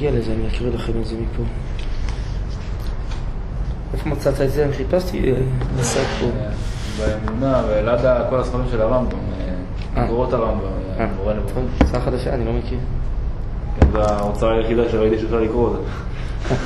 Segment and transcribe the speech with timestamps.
[0.00, 1.42] נגיע לזה, אני אקריא לכם את זה מפה.
[3.94, 4.64] איפה מצאת את זה?
[4.64, 5.32] אני חיפשתי
[5.76, 6.26] נסעת פה.
[6.98, 9.18] באמונה, ואלעד כל הספרים של הרמב"ם,
[9.96, 10.04] אה.
[10.04, 10.66] מקורות הרמב"ם,
[10.98, 11.66] אה, מורה נבוכים.
[11.80, 12.78] הצעה חדשה, אני לא מכיר.
[13.80, 15.78] כן, זו ההוצאה היחידה שראיתי שאפשר לקרוא אותה.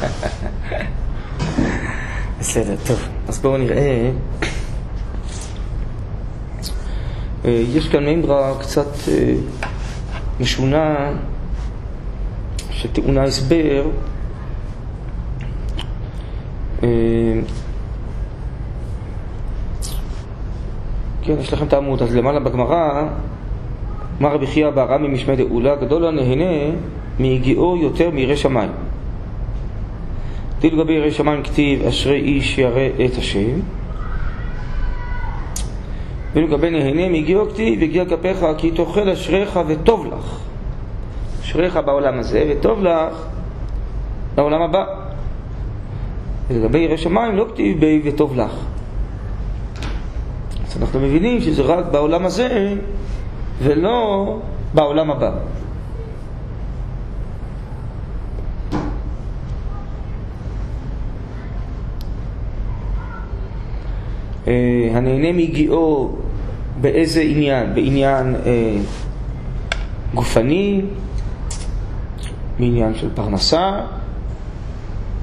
[2.40, 3.08] בסדר, טוב.
[3.28, 4.10] אז בואו נראה.
[7.44, 9.34] אה, יש כאן מימרה קצת אה,
[10.40, 11.12] משונה,
[12.84, 13.84] שטעונה הסבר.
[16.82, 16.88] אה,
[21.22, 22.02] כן, יש לכם את העמוד.
[22.02, 23.02] אז למעלה בגמרא,
[24.20, 26.76] אמר רבי חייא בארמי משמי דאולה, גדול הנהנה
[27.18, 28.70] מיגיעו יותר מירא שמיים.
[30.58, 33.60] כתיב לגבי ירא שמיים כתיב אשרי איש ירא את השם
[36.34, 40.38] ולגבי נהנה מגיעו כתיב הגיע כפיך כי תאכל אשריך וטוב לך
[41.44, 43.14] אשריך בעולם הזה וטוב לך
[44.36, 44.84] לעולם הבא.
[46.48, 48.52] ולגבי ירא שמיים לא כתיב בי וטוב לך.
[50.66, 52.74] אז אנחנו מבינים שזה רק בעולם הזה
[53.62, 54.38] ולא
[54.74, 55.30] בעולם הבא.
[64.46, 66.16] אה, הנהנה מגיעו
[66.80, 67.74] באיזה עניין?
[67.74, 68.76] בעניין אה,
[70.14, 70.80] גופני,
[72.58, 73.80] בעניין של פרנסה,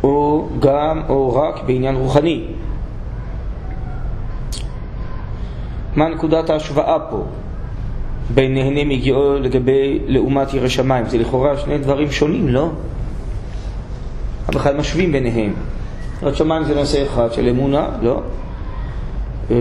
[0.04, 2.46] או גם, או רק בעניין רוחני.
[5.96, 7.24] מה נקודת ההשוואה פה
[8.34, 11.06] בין נהנה מגיעו לגבי לעומת ירא שמיים?
[11.06, 12.70] זה לכאורה שני דברים שונים, לא?
[14.48, 15.54] בכלל משווים ביניהם.
[16.22, 18.22] יראת שמיים זה נושא אחד של אמונה, לא?
[19.52, 19.56] אה,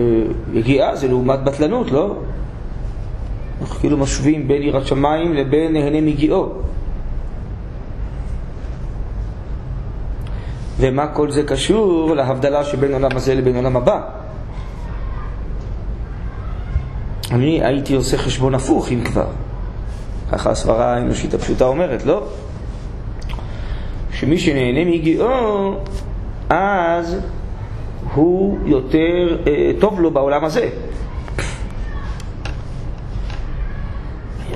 [0.53, 2.15] יגיעה זה לעומת בטלנות, לא?
[3.61, 6.53] אנחנו כאילו משווים בין יראת שמיים לבין נהנה מגיעו.
[10.79, 14.01] ומה כל זה קשור להבדלה שבין עולם הזה לבין עולם הבא?
[17.31, 19.27] אני הייתי עושה חשבון הפוך אם כבר.
[20.31, 22.23] ככה הסברה האנושית הפשוטה אומרת, לא?
[24.13, 25.75] שמי שנהנה מגיעו,
[26.49, 27.17] אז
[28.13, 30.69] הוא יותר אה, טוב לו בעולם הזה.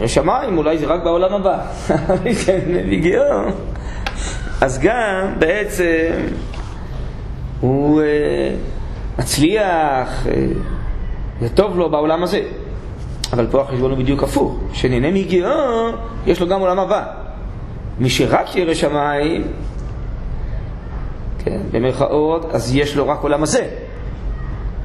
[0.05, 1.57] שמיים אולי זה רק בעולם הבא,
[2.45, 3.23] כן, מגיעו.
[4.65, 6.11] אז גם בעצם
[7.61, 8.55] הוא אה,
[9.19, 10.27] מצליח,
[11.41, 12.41] אה, טוב לו בעולם הזה.
[13.33, 15.49] אבל פה החשבון הוא בדיוק הפוך, שנהנה מגיעו,
[16.27, 17.03] יש לו גם עולם הבא.
[17.99, 19.43] מי שרק ירא שמיים,
[21.39, 23.67] כן, במרכאות, אז יש לו רק עולם הזה.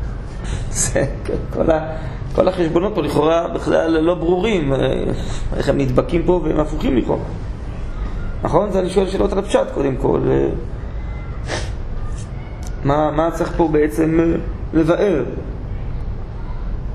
[0.70, 1.04] זה,
[1.52, 1.96] כל, ה,
[2.34, 4.72] כל החשבונות פה לכאורה בכלל לא ברורים,
[5.56, 7.24] איך הם נדבקים פה והם הפוכים לכאורה.
[8.42, 8.72] נכון?
[8.72, 10.20] זה אני שואל שאלות על הפשט קודם כל.
[12.84, 14.34] מה, מה צריך פה בעצם
[14.72, 15.24] לבאר?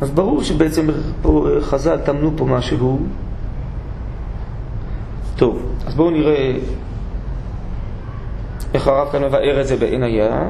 [0.01, 0.87] אז ברור שבעצם
[1.21, 2.99] פה חז"ל טמנו פה משהו.
[5.35, 6.57] טוב, אז בואו נראה
[8.73, 10.43] איך הרב כאן מבאר את זה בעין היה.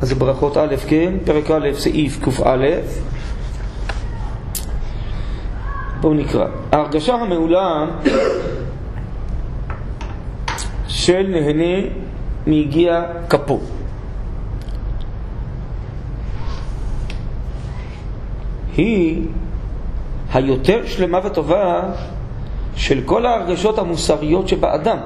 [0.00, 1.12] אז ברכות א', כן?
[1.24, 2.30] פרק א', סעיף קא.
[6.00, 6.46] בואו נקרא.
[6.72, 7.86] ההרגשה המעולה
[11.08, 11.88] של נהנה
[12.46, 13.60] מיגיע כפו.
[18.76, 19.22] היא
[20.32, 21.82] היותר שלמה וטובה
[22.76, 24.98] של כל ההרגשות המוסריות שבאדם.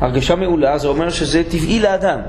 [0.00, 2.20] הרגשה מעולה זה אומר שזה טבעי לאדם.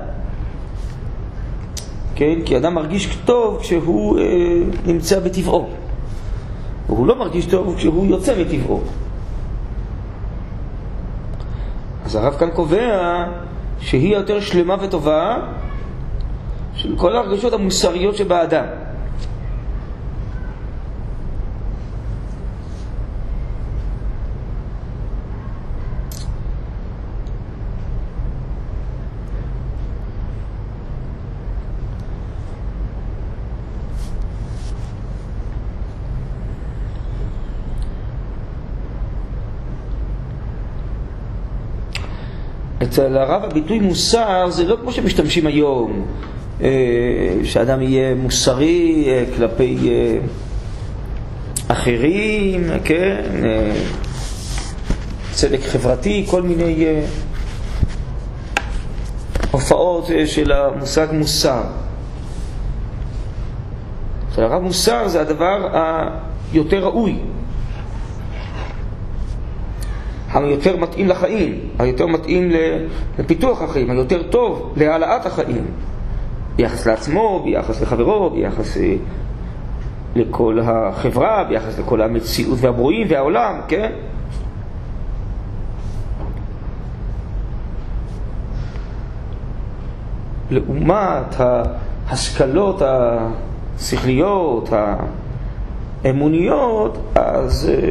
[2.16, 2.40] כן?
[2.46, 4.24] כי אדם מרגיש טוב כשהוא אה,
[4.86, 5.87] נמצא בטבעו.
[6.90, 8.82] והוא לא מרגיש טוב כשהוא יוצא מטבעו.
[12.06, 13.26] אז הרב כאן קובע
[13.80, 15.38] שהיא יותר שלמה וטובה
[16.76, 18.66] של כל ההרגשות המוסריות שבאדם.
[42.90, 46.06] אצל הרב הביטוי מוסר זה לא כמו שמשתמשים היום,
[46.62, 46.70] אה,
[47.44, 50.18] שאדם יהיה מוסרי אה, כלפי אה,
[51.68, 53.22] אחרים, כן,
[55.32, 56.86] צדק חברתי, כל מיני
[59.52, 61.64] הופעות של המושג מוסר.
[64.32, 65.70] אצל הרב מוסר זה הדבר
[66.54, 67.16] היותר ראוי,
[70.44, 72.52] היותר מתאים לחיים, היותר מתאים
[73.20, 75.66] לפיתוח החיים, היותר טוב להעלאת החיים,
[76.56, 78.96] ביחס לעצמו, ביחס לחברו, ביחס אה,
[80.16, 83.92] לכל החברה, ביחס לכל המציאות והברואים והעולם, כן?
[90.52, 91.36] לעומת
[92.08, 94.70] ההשכלות השכליות,
[96.04, 97.90] האמוניות, אז אה,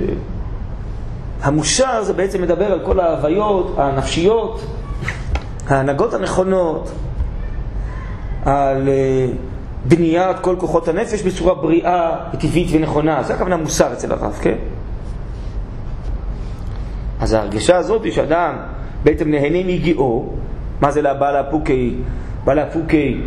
[1.43, 4.67] המושר זה בעצם מדבר על כל ההוויות הנפשיות,
[5.69, 6.91] ההנהגות הנכונות,
[8.45, 9.27] על אה,
[9.85, 13.23] בניית כל כוחות הנפש בצורה בריאה, טבעית ונכונה.
[13.23, 14.57] זה הכוונה מוסר אצל הרב, כן?
[17.21, 18.57] אז ההרגשה הזאת היא שאדם
[19.05, 20.29] בעצם נהנה מגיאו,
[20.81, 21.95] מה זה לבעל הפוקי?
[22.45, 23.21] בעל הפוקי,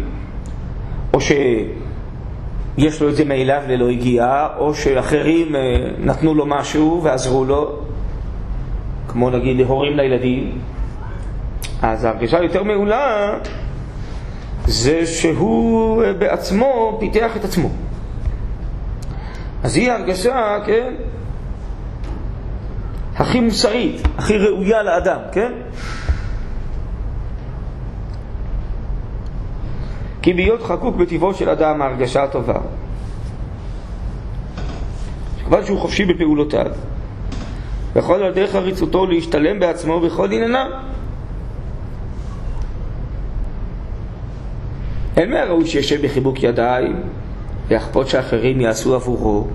[1.13, 5.61] או שיש לו את זה מאליו ללא הגיעה, או שאחרים אה,
[5.99, 7.79] נתנו לו משהו ועזרו לו,
[9.09, 10.61] כמו נגיד להורים לילדים,
[11.81, 13.37] אז ההרגשה היותר מעולה
[14.65, 17.69] זה שהוא אה, בעצמו פיתח את עצמו.
[19.63, 20.93] אז היא הרגשה, כן,
[23.15, 25.51] הכי מוסרית, הכי ראויה לאדם, כן?
[30.21, 32.59] כי בהיות חקוק בטבעו של אדם ההרגשה הטובה.
[35.43, 36.71] כיוון שהוא חופשי בפעולותיו,
[37.93, 40.71] ויכול על דרך עריצותו להשתלם בעצמו בכל ענייניו.
[45.17, 47.01] אין מהראוי שישב בחיבוק ידיים
[47.67, 49.47] ויחפות שאחרים יעשו עבורו.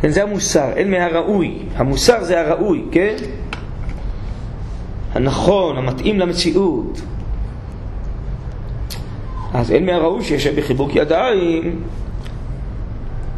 [0.00, 1.58] כן, זה המוסר, אין מהראוי.
[1.76, 3.16] המוסר זה הראוי, כן?
[5.14, 7.00] הנכון, המתאים למציאות.
[9.54, 11.82] אז אין מהראוי שישב בחיבוק ידיים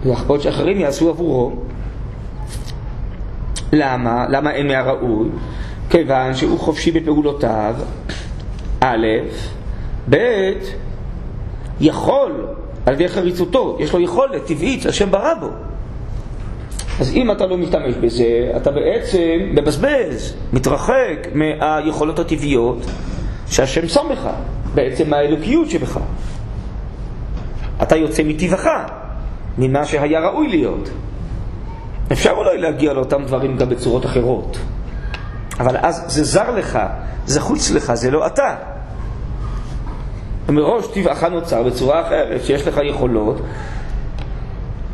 [0.05, 1.53] ויחפות שאחרים יעשו עבורו.
[3.73, 4.27] למה?
[4.29, 5.29] למה אין מהראוי?
[5.91, 7.75] כיוון שהוא חופשי בפעולותיו,
[8.81, 9.07] א',
[10.11, 10.17] ב',
[11.81, 12.47] יכול
[12.87, 15.49] על ידי חריצותו, יש לו יכולת טבעית שהשם ברא בו.
[17.01, 22.79] אז אם אתה לא משתמש בזה, אתה בעצם מבזבז, מתרחק מהיכולות הטבעיות
[23.47, 24.31] שהשם שם בך,
[24.76, 25.99] בעצם מהאלוקיות שבך.
[27.82, 28.67] אתה יוצא מטבעך,
[29.58, 30.88] ממה שהיה ראוי להיות.
[32.12, 34.58] אפשר אולי להגיע לאותם דברים גם בצורות אחרות,
[35.61, 36.78] אבל אז זה זר לך,
[37.26, 38.55] זה חוץ לך, זה לא אתה.
[40.49, 43.40] מראש טבעך נוצר בצורה אחרת, שיש לך יכולות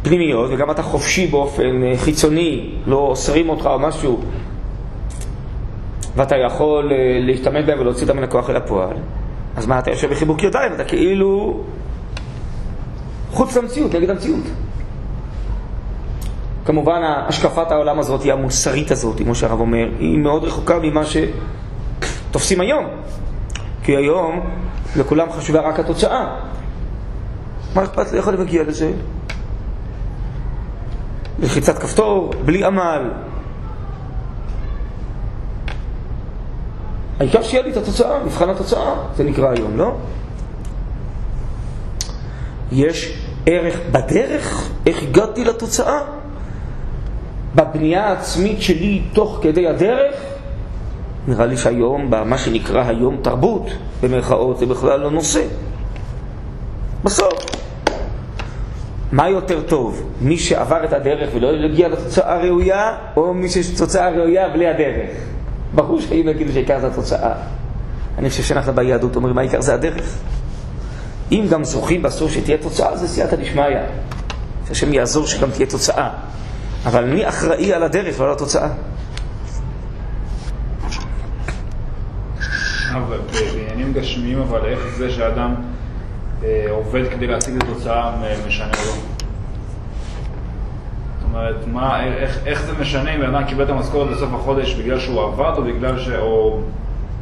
[0.02, 4.20] פנימיות, וגם אתה חופשי באופן אה, חיצוני, לא אוסרים אותך או משהו,
[6.16, 8.96] ואתה יכול אה, להשתמש בהם ולהוציא אותם מן הכוח אל הפועל,
[9.62, 11.60] אז מה, אתה יושב בחיבוק ידיים, אתה כאילו
[13.32, 14.44] חוץ למציאות, נגד המציאות.
[16.64, 21.02] כמובן, השקפת העולם הזאת, היא המוסרית הזאת, כמו שהרב אומר, היא מאוד רחוקה ממה
[22.30, 22.84] שתופסים היום.
[23.84, 24.40] כי היום
[24.96, 26.36] לכולם חשובה רק התוצאה.
[27.74, 28.18] מה אכפת לי?
[28.18, 28.92] איך אני מגיע לזה?
[31.38, 33.10] לחיצת כפתור, בלי עמל.
[37.22, 39.94] העיקר שיהיה לי את התוצאה, מבחן התוצאה, זה נקרא היום, לא?
[42.72, 46.00] יש ערך בדרך, איך הגעתי לתוצאה?
[47.54, 50.14] בבנייה העצמית שלי תוך כדי הדרך?
[51.28, 53.66] נראה לי שהיום, במה שנקרא היום תרבות,
[54.02, 55.42] במרכאות, זה בכלל לא נושא.
[57.04, 57.44] בסוף,
[59.12, 64.10] מה יותר טוב, מי שעבר את הדרך ולא הגיע לתוצאה הראויה, או מי שיש תוצאה
[64.10, 65.31] ראויה בלי הדרך?
[65.74, 67.32] ברור שאם יגידו שעיקר זה התוצאה.
[68.18, 70.18] אני חושב שאנחנו ביהדות אומרים, העיקר זה הדרך?
[71.32, 73.64] אם גם זוכים בסוף שתהיה תוצאה, זה סייעתא דשמיא.
[74.68, 76.08] שהשם יעזור שגם תהיה תוצאה.
[76.86, 78.68] אבל מי אחראי על הדרך ועל התוצאה?
[82.92, 85.54] אבל בעניינים גשמיים, אבל איך זה שאדם
[86.44, 88.12] אה, עובד כדי להשיג את התוצאה
[88.46, 88.92] משנה לו?
[88.92, 89.11] זאת
[91.42, 94.98] אומרת, מה, איך, איך זה משנה אם בן אדם קיבל את המשכורת בסוף החודש בגלל
[94.98, 96.08] שהוא עבד או בגלל ש...
[96.08, 96.60] או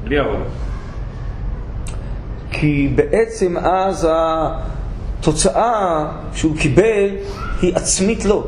[0.05, 0.45] בלי עבודה?
[2.51, 4.09] כי בעצם אז
[5.19, 7.09] התוצאה שהוא קיבל
[7.63, 8.47] היא עצמית לו.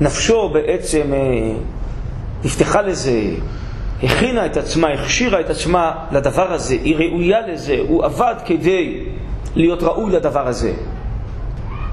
[0.00, 1.52] נפשו בעצם אה,
[2.44, 3.20] נפתחה לזה,
[4.02, 9.04] הכינה את עצמה, הכשירה את עצמה לדבר הזה, היא ראויה לזה, הוא עבד כדי
[9.54, 10.72] להיות ראוי לדבר הזה.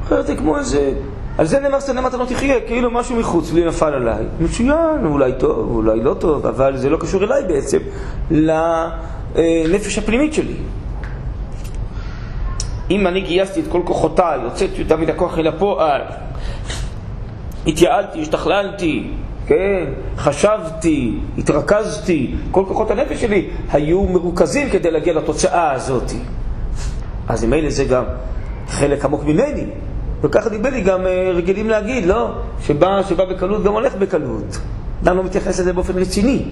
[0.10, 0.94] זה כמו איזה
[1.38, 4.26] על זה נאמר סנה מתנות תחיה, כאילו משהו מחוץ לי נפל עליי.
[4.40, 7.78] מצוין, אולי טוב, אולי לא טוב, אבל זה לא קשור אליי בעצם,
[8.32, 10.56] לנפש הפנימית שלי.
[12.92, 16.02] אם אני גייסתי את כל כוחותיי, הוצאתי אותם מן הכוח אל הפועל,
[17.68, 19.12] התייעלתי, השתכללתי,
[19.48, 19.86] כן,
[20.18, 26.12] חשבתי, התרכזתי, כל כוחות הנפש שלי היו מרוכזים כדי להגיע לתוצאה הזאת.
[27.28, 28.04] אז אם אלה זה גם
[28.68, 29.64] חלק עמוק ממני,
[30.22, 32.32] וככה נדמה לי גם אה, רגילים להגיד, לא?
[32.62, 34.60] שבא, שבא בקלות גם הולך בקלות.
[35.04, 36.46] אדם לא מתייחס לזה באופן רציני.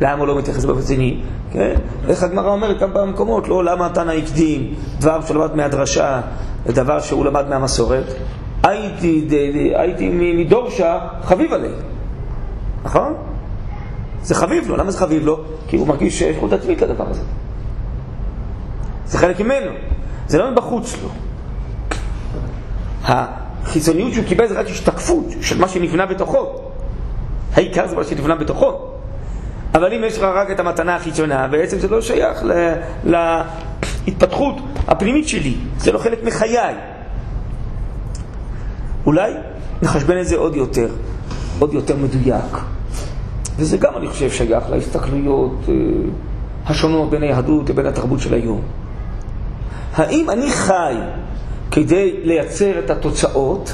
[0.00, 1.20] למה הוא לא מתייחס באופן רציני?
[1.52, 1.74] כן?
[2.08, 6.20] איך הגמרא אומרת כמה במקומות, לא למה התנא הקדים דבר שהוא למד מהדרשה
[6.66, 8.04] לדבר שהוא למד מהמסורת.
[8.62, 9.28] הייתי,
[9.74, 11.68] הייתי מדורשה חביב עלי,
[12.84, 13.14] נכון?
[14.22, 15.40] זה חביב לו, למה זה חביב לו?
[15.68, 17.22] כי הוא מרגיש שיש חוט עצמית לדבר הזה.
[19.06, 19.70] זה חלק ממנו,
[20.26, 21.08] זה לא מבחוץ לו.
[23.04, 26.46] החיצוניות שהוא קיבל זה רק השתקפות של מה שנבנה בתוכו.
[27.54, 28.90] העיקר זה מה שנבנה בתוכו.
[29.74, 32.42] אבל אם יש לך רק את המתנה החיצונה, בעצם זה לא שייך
[34.06, 34.54] להתפתחות
[34.88, 36.74] הפנימית שלי, זה לא חלק מחיי.
[39.06, 39.32] אולי
[39.82, 40.88] נחשבן את זה עוד יותר,
[41.58, 42.58] עוד יותר מדויק.
[43.56, 45.74] וזה גם, אני חושב, שייך להסתכלויות אה,
[46.66, 48.60] השונות בין היהדות לבין התרבות של היום.
[49.94, 50.94] האם אני חי
[51.70, 53.72] כדי לייצר את התוצאות,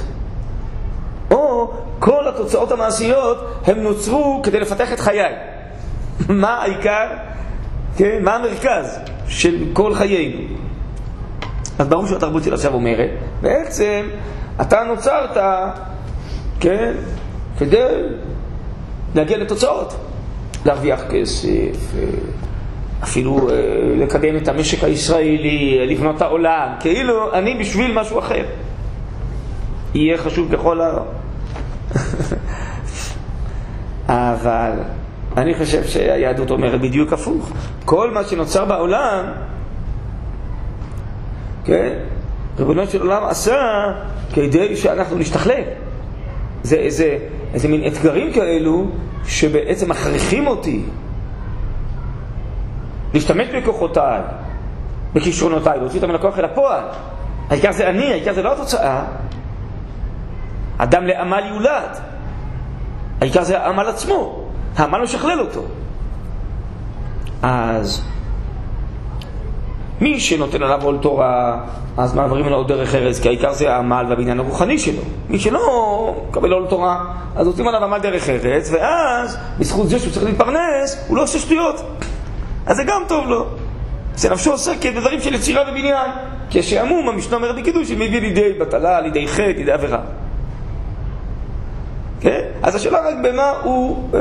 [1.30, 5.32] או כל התוצאות המעשיות הם נוצרו כדי לפתח את חיי?
[6.28, 7.06] מה העיקר,
[7.96, 8.98] כן, מה המרכז
[9.28, 10.40] של כל חיינו?
[11.78, 13.10] אז ברור שהתרבות של עכשיו אומרת,
[13.40, 14.08] בעצם
[14.60, 15.36] אתה נוצרת,
[16.60, 16.94] כן,
[17.58, 17.86] כדי
[19.14, 19.94] להגיע לתוצאות,
[20.66, 21.92] להרוויח כסף,
[23.02, 23.54] אפילו אה,
[23.96, 28.44] לקדם את המשק הישראלי, לבנות העולם, כאילו אני בשביל משהו אחר.
[29.94, 30.98] יהיה חשוב ככל ה...
[34.08, 34.72] אבל
[35.36, 37.52] אני חושב שהיהדות אומרת בדיוק הפוך.
[37.84, 39.24] כל מה שנוצר בעולם,
[41.64, 41.92] כן,
[42.58, 43.92] ריבונו של עולם עשה
[44.34, 45.62] כדי שאנחנו נשתכלל.
[46.62, 47.18] זה איזה,
[47.54, 48.86] איזה מין אתגרים כאלו
[49.26, 50.82] שבעצם מכריחים אותי
[53.14, 54.20] להשתמש בכוחותיי,
[55.14, 56.84] בכישרונותיי, להוציא אותם מהכוח אל הפועל.
[57.50, 59.04] העיקר זה אני, העיקר זה לא התוצאה.
[60.78, 61.98] אדם לעמל יולד.
[63.20, 64.44] העיקר זה העמל עצמו.
[64.76, 65.62] העמל משכלל אותו.
[67.42, 68.02] אז
[70.00, 71.60] מי שנותן עליו עול תורה,
[71.96, 75.02] אז מעבירים עליו דרך ארז, כי העיקר זה העמל והבניין הרוחני שלו.
[75.28, 77.04] מי שלא מקבל עול תורה,
[77.36, 81.38] אז נותנים עליו עמל דרך ארץ, ואז, בזכות זה שהוא צריך להתפרנס, הוא לא עושה
[81.38, 81.82] שטויות.
[82.66, 83.46] אז זה גם טוב לו.
[84.16, 86.10] שנפשו עוסקת בדברים של יצירה ובניין.
[86.50, 90.00] כשעמום, המשנה אומרת בקידוש, מביא לידי בטלה, לידי חטא, לידי עבירה.
[92.20, 92.40] כן?
[92.62, 94.20] אז השאלה רק במה הוא אה,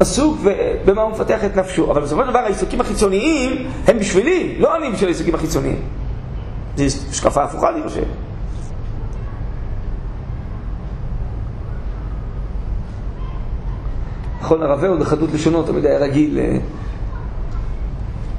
[0.00, 1.90] עסוק ובמה הוא מפתח את נפשו.
[1.90, 5.80] אבל בסופו של דבר העיסוקים החיצוניים הם בשבילי, לא אני בשביל העיסוקים החיצוניים.
[6.76, 8.02] זו השקפה הפוכה, אני חושב.
[14.40, 16.56] נכון, הרבה עוד בחדות לשונות תמיד היה רגיל אה,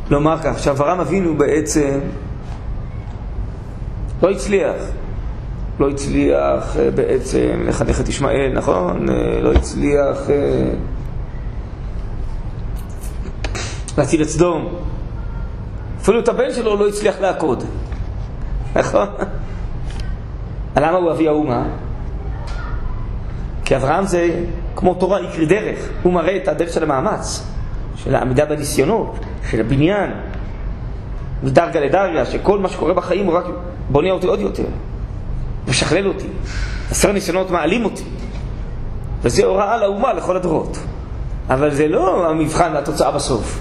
[0.09, 1.99] לומר כך, שאברהם אבינו בעצם
[4.23, 4.75] לא הצליח.
[5.79, 9.09] לא הצליח אה, בעצם לחנך את ישמעאל, נכון?
[9.09, 10.73] אה, לא הצליח אה,
[13.97, 14.75] להציל את סדום.
[16.01, 17.63] אפילו את הבן שלו לא הצליח לעקוד,
[18.75, 19.07] נכון?
[20.77, 21.63] למה הוא אבי האומה?
[23.65, 24.43] כי אברהם זה
[24.75, 25.89] כמו תורה, יקרי דרך.
[26.03, 27.43] הוא מראה את הדרך של המאמץ,
[27.95, 30.11] של העמידה בניסיונות, של הבניין,
[31.43, 33.45] מדרגה לדרגה, שכל מה שקורה בחיים הוא רק
[33.89, 34.63] בונה אותי עוד יותר,
[35.67, 36.27] משכלל אותי.
[36.91, 38.03] עשר ניסיונות מעלים אותי.
[39.21, 40.77] וזה הוראה לאומה לכל הדורות.
[41.49, 43.59] אבל זה לא המבחן והתוצאה בסוף.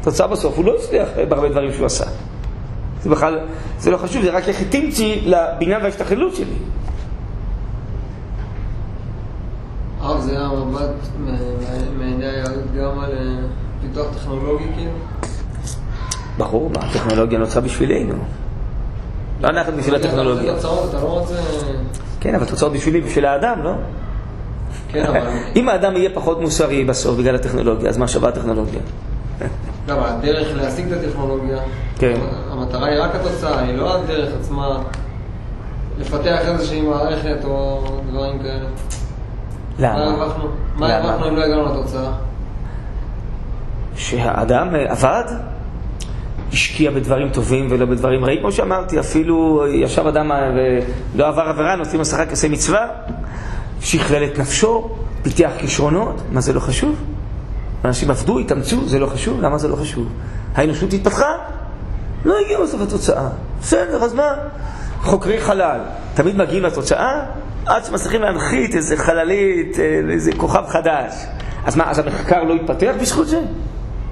[0.00, 2.04] התוצאה בסוף, הוא לא הצליח בהרבה דברים שהוא עשה.
[3.02, 3.38] זה בכלל,
[3.78, 6.56] זה לא חשוב, זה רק איך התאמצי לבניין וההשתכללות שלי.
[10.06, 10.90] הרב, זה היה מבט
[11.98, 13.46] מעיני היהדות גם על אה,
[13.82, 14.90] פיתוח טכנולוגי כאילו?
[16.38, 18.14] ברור, מה, הטכנולוגיה נוצרה בשבילנו.
[19.42, 20.52] לא אנחנו בשביל הטכנולוגיה.
[20.62, 21.26] לא.
[22.20, 23.72] כן, אבל תוצאות בשבילי, בשביל האדם, לא?
[24.88, 25.20] כן, אבל...
[25.56, 28.80] אם האדם יהיה פחות מוסרי בסוף בגלל הטכנולוגיה, אז מה שווה הטכנולוגיה?
[29.88, 31.58] גם הדרך להשיג את הטכנולוגיה,
[31.98, 32.16] כן.
[32.50, 34.82] המטרה היא רק התוצאה, היא לא הדרך עצמה
[35.98, 38.66] לפתח איזושהי מערכת או דברים כאלה.
[39.78, 40.26] מה למה?
[40.76, 40.96] מה?
[40.96, 42.12] הרווחנו אם לא הגענו לתוצאה?
[43.96, 45.24] שהאדם אה, עבד?
[46.52, 48.40] השקיע בדברים טובים ולא בדברים רעים.
[48.40, 50.30] כמו שאמרתי, אפילו ישב אדם
[51.14, 52.86] ולא עבר עבירה, נותנים לו לשחק עושה מצווה,
[53.80, 54.90] שכלל את נפשו,
[55.22, 56.96] פיתח כישרונות, מה זה לא חשוב?
[57.84, 60.06] אנשים עבדו, התאמצו, זה לא חשוב, למה זה לא חשוב?
[60.54, 61.28] האנושות התפתחה,
[62.24, 63.28] לא הגיעו בסוף לתוצאה.
[63.60, 64.34] בסדר, אז מה?
[65.02, 65.80] חוקרי חלל,
[66.14, 67.22] תמיד מגיעים לתוצאה
[67.66, 71.12] עד שמצליחים להנחית איזה חללית, אה, איזה כוכב חדש.
[71.64, 73.40] אז מה, אז המחקר לא יתפתח בזכות זה?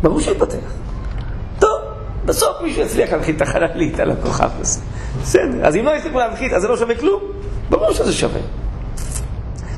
[0.03, 0.73] ברור שיתפתח.
[1.59, 1.81] טוב,
[2.25, 4.81] בסוף מישהו יצליח להנחית את החללית על הכוכב הזה.
[5.23, 7.23] בסדר, אז אם לא יצליחו להנחית, אז זה לא שווה כלום?
[7.71, 8.41] ברור שזה שווה.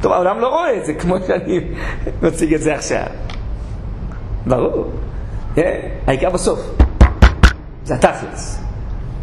[0.01, 1.61] טוב, העולם לא רואה את זה כמו שאני
[2.23, 3.07] מציג את זה עכשיו.
[4.47, 4.91] ברור.
[5.55, 6.61] כן, העיקר בסוף.
[7.85, 8.66] זה התכלס.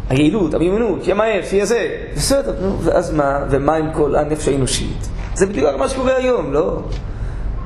[0.08, 1.88] היעילות, המיומנות, שיהיה מהר, שיהיה זה.
[2.16, 3.44] בסדר, נו, ואז מה?
[3.50, 5.08] ומה עם כל הנפש האנושית?
[5.34, 6.78] זה בדיוק מה שקורה היום, לא?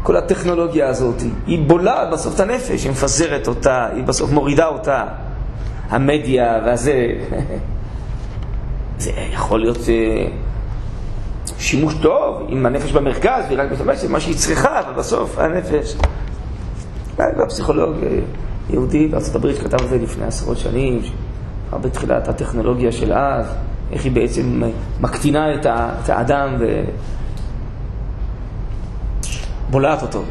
[0.02, 5.04] כל הטכנולוגיה הזאת, היא בולעת בסוף את הנפש, היא מפזרת אותה, היא בסוף מורידה אותה.
[5.88, 7.07] המדיה והזה.
[8.99, 10.26] זה יכול להיות אה,
[11.59, 15.97] שימוש טוב, אם הנפש במרכז, והיא רק משתמשת במה שהיא צריכה, אבל בסוף הנפש...
[17.16, 18.18] והפסיכולוג אה,
[18.71, 21.00] יהודי בארצות הברית שכתב את זה לפני עשרות שנים,
[21.76, 23.54] בתחילת הטכנולוגיה של אז,
[23.92, 24.62] איך היא בעצם
[25.00, 25.66] מקטינה את,
[26.08, 26.50] האדם
[29.68, 30.22] ובולעת אותו.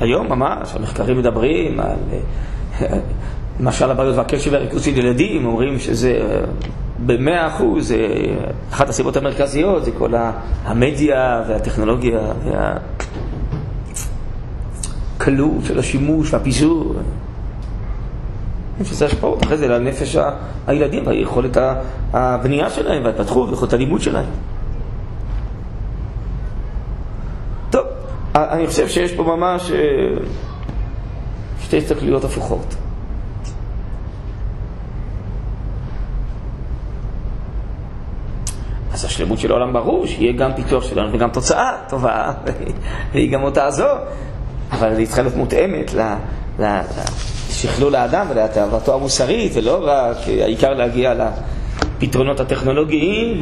[0.00, 1.96] היום ממש, המחקרים מדברים על
[3.60, 6.20] למשל הבעיות והקשב והריכוז של ילדים, אומרים שזה
[7.06, 7.94] במאה אחוז,
[8.70, 10.12] אחת הסיבות המרכזיות זה כל
[10.64, 12.20] המדיה והטכנולוגיה
[15.18, 16.94] והקלות של השימוש והפיזור.
[18.80, 20.16] יש השפעות אחרי זה לנפש
[20.66, 21.56] הילדים והיכולת
[22.12, 24.30] הבנייה שלהם וההתפתחות ויכולת הלימוד שלהם.
[27.70, 27.84] טוב,
[28.34, 29.78] אני חושב שיש פה ממש אה,
[31.60, 32.74] שתי הסתכלויות הפוכות.
[38.92, 42.32] אז השלמות של העולם ברור, שיהיה גם פיתוח שלנו וגם תוצאה טובה,
[43.12, 43.88] והיא גם אותה זו,
[44.70, 45.94] אבל היא צריכה להיות מותאמת
[47.58, 53.40] לשכלול האדם ולתאוותו המוסרית, ולא רק העיקר להגיע לפתרונות הטכנולוגיים,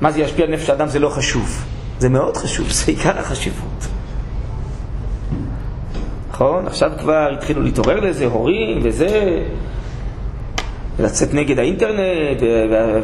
[0.00, 1.64] ומה זה ישפיע על נפש האדם זה לא חשוב.
[1.98, 3.86] זה מאוד חשוב, זה עיקר החשיבות.
[6.30, 6.66] נכון?
[6.66, 9.42] עכשיו כבר התחילו להתעורר לזה, הורים וזה,
[10.98, 12.42] לצאת נגד האינטרנט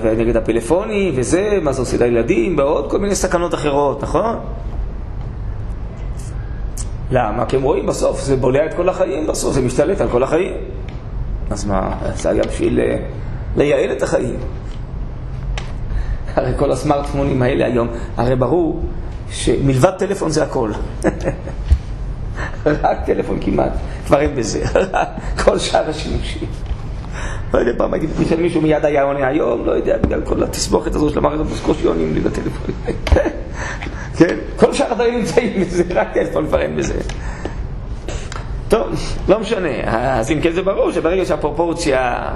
[0.02, 4.36] ונגד הפלאפונים וזה, מה זה עושה לילדים, ועוד כל מיני סכנות אחרות, נכון?
[7.14, 7.46] למה?
[7.46, 10.52] כי הם רואים בסוף, זה בולע את כל החיים בסוף, זה משתלט על כל החיים.
[11.50, 12.96] אז מה, זה היה בשביל אה,
[13.56, 14.36] לייעל את החיים.
[16.34, 18.82] הרי כל הסמארטפונים האלה היום, הרי ברור
[19.30, 20.70] שמלבד טלפון זה הכל.
[22.66, 23.72] רק טלפון כמעט,
[24.06, 24.64] כבר אין בזה,
[25.44, 26.48] כל שאר השימושים.
[27.54, 30.94] לא יודע, פעם הייתי בפגישה מישהו מיד היה עונה היום, לא יודע, בגלל כל התסבוכת
[30.94, 32.74] הזו של המערכת, בקושי עונים לי לטלפון.
[34.16, 34.36] כן?
[34.56, 36.08] כל שאר הדברים נמצאים בזה, רק
[36.48, 36.94] כבר אין בזה.
[38.68, 38.88] טוב,
[39.28, 39.68] לא משנה.
[39.86, 42.30] אז אם כן זה ברור שברגע שהפרופורציה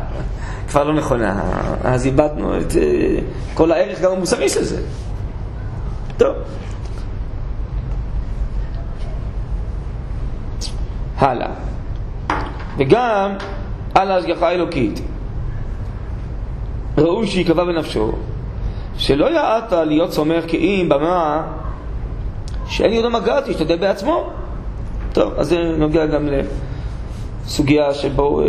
[0.69, 1.41] כבר לא נכונה,
[1.85, 3.19] אז איבדנו את אה,
[3.55, 4.83] כל הערך גם המוסרי של זה.
[6.17, 6.37] טוב.
[11.19, 11.51] הלאה.
[12.79, 13.31] וגם
[13.95, 15.01] על ההשגחה האלוקית.
[16.99, 18.13] ראוי שיקבע בנפשו
[18.99, 21.47] שלא יעעת להיות סומך כי אם במה
[22.69, 24.31] שאין ידו מגעת, ישתדל בעצמו.
[25.13, 26.29] טוב, אז זה נוגע גם
[27.45, 28.43] לסוגיה שבו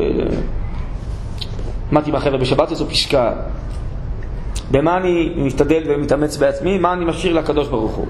[1.92, 3.34] אמרתי עם החבר'ה בשבת איזו פשקה.
[4.72, 8.06] במה אני משתדל ומתאמץ בעצמי, מה אני משאיר לקדוש ברוך הוא.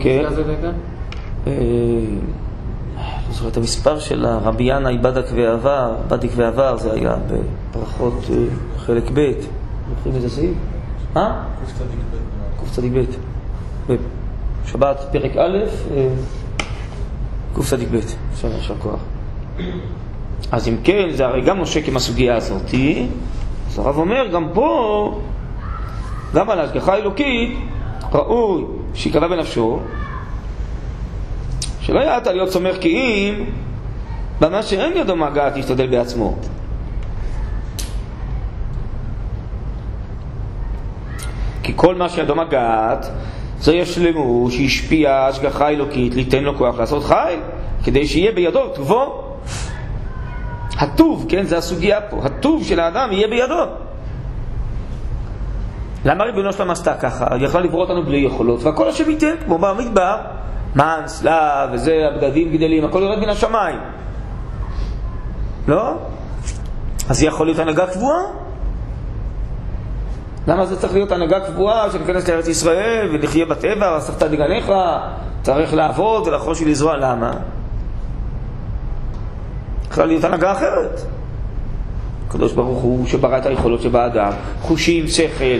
[0.00, 0.24] כן.
[1.46, 1.52] אה,
[3.28, 7.16] לא זוכר את המספר של רבי ינאי בדק ועבר, בדיק ועבר, זה היה
[7.70, 8.36] בפרחות אה,
[8.78, 9.32] חלק ב'.
[9.96, 10.56] זוכרים איזה סעיף?
[11.16, 11.44] אה?
[12.64, 13.04] קצ"ב.
[14.64, 15.58] בשבת פרק א',
[15.94, 16.08] אה,
[17.54, 17.98] קצ"ב.
[18.32, 19.00] בסדר, יישר כוח.
[20.52, 22.74] אז אם כן, זה הרי גם נושק עם הסוגיה הזאת.
[23.68, 25.20] אז הרב אומר, גם פה,
[26.34, 27.58] גם על ההשגחה האלוקית,
[28.12, 29.80] ראוי שיקבע בנפשו,
[31.80, 33.44] שלא יעט להיות סומך כי אם
[34.40, 36.36] במה שאין ידו מגעת ישתדל בעצמו.
[41.68, 43.10] כי כל מה שידו מגעת,
[43.60, 47.40] זו ישלמו שהשפיעה השגחה אלוקית ליתן לו כוח לעשות חיל,
[47.84, 49.24] כדי שיהיה בידו טובו.
[50.78, 53.64] הטוב, כן, זה הסוגיה פה, הטוב של האדם יהיה בידו.
[56.04, 57.26] למה ריבונו שלם עשתה ככה?
[57.34, 60.16] היא יכלה לברוא אותנו בלי יכולות, והכל השם ייתן, כמו במדבר,
[60.76, 63.78] מן, סלב, וזה, הבגדים גדלים, הכל יורד מן השמיים.
[65.68, 65.94] לא?
[67.08, 68.47] אז זה יכול להיות הנהגה קבועה?
[70.48, 74.72] למה זה צריך להיות הנהגה קבועה שניכנס לארץ ישראל ונחיה בטבע, ואספת דגניך,
[75.42, 77.32] צריך לעבוד ולחוש ולזרוע, למה?
[79.90, 81.00] יכולה להיות הנהגה אחרת.
[82.28, 85.58] הקדוש ברוך הוא שברא את היכולות שבאדם, חושים, שכל,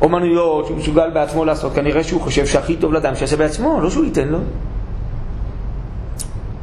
[0.00, 4.04] אומנויות שהוא מסוגל בעצמו לעשות, כנראה שהוא חושב שהכי טוב לאדם שיעשה בעצמו, לא שהוא
[4.04, 4.38] ייתן לו.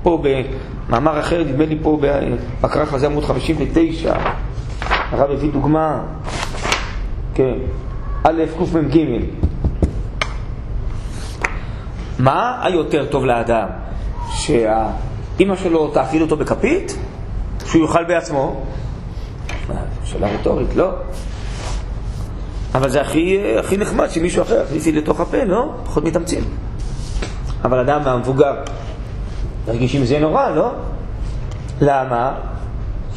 [0.04, 0.24] פה
[0.90, 2.00] במאמר אחר, נדמה לי פה
[2.62, 4.16] בכרך הזה עמוד 59,
[5.12, 6.02] הרב הביא דוגמה,
[7.34, 7.54] כן,
[8.24, 8.98] א' קמ"ג.
[12.20, 13.68] מה היותר טוב לאדם?
[14.34, 16.98] שהאימא שלו תאכיל אותו בכפית?
[17.66, 18.62] שהוא יאכל בעצמו?
[20.04, 20.90] שאלה רטורית, לא?
[22.76, 25.74] אבל זה הכי, הכי נחמד שמישהו אחר יכניס לי לתוך הפה, לא?
[25.86, 26.44] פחות מתאמצים.
[27.64, 28.54] אבל אדם המבוגר
[29.68, 30.72] מרגיש עם זה נורא, לא?
[31.82, 32.34] למה?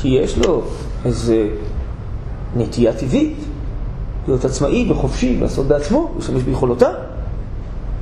[0.01, 0.63] כי יש לו
[1.05, 1.49] איזה
[2.57, 3.44] נטייה טבעית
[4.29, 6.93] להיות עצמאי וחופשי, לעשות בעצמו, להשתמש ביכולותיו.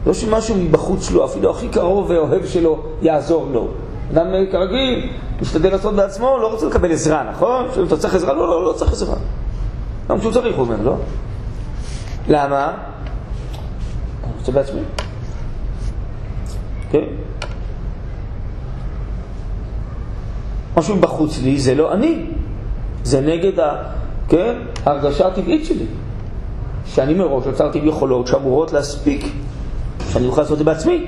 [0.07, 3.69] לא שמשהו מבחוץ שלו, אפילו הכי קרוב ואוהב שלו, יעזור לו.
[4.13, 7.67] אדם כרגיל, משתדל לעשות בעצמו, לא רוצה לקבל עזרה, נכון?
[7.73, 9.17] כשאתה צריך עזרה, לא, לא, לא צריך עזרה.
[10.09, 10.97] גם כשהוא צריך, הוא אומר, לא?
[12.29, 12.73] למה?
[14.25, 14.81] אני רוצה בעצמי.
[16.91, 17.05] כן?
[20.77, 22.27] משהו בחוץ לי זה לא אני,
[23.05, 23.73] זה נגד ה,
[24.29, 24.55] כן?
[24.87, 25.87] ההרגשה הטבעית שלי.
[26.95, 29.27] שאני מראש יצרתי יכולות שאמורות להספיק,
[30.13, 31.07] שאני אוכל לעשות את זה בעצמי.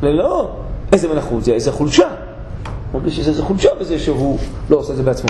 [0.00, 0.50] ולא
[0.92, 2.08] איזה מלאכות זה, איזה חולשה.
[2.92, 4.38] הוא מרגיש שזה איזה חולשה בזה שהוא
[4.70, 5.28] לא עושה את זה בעצמו.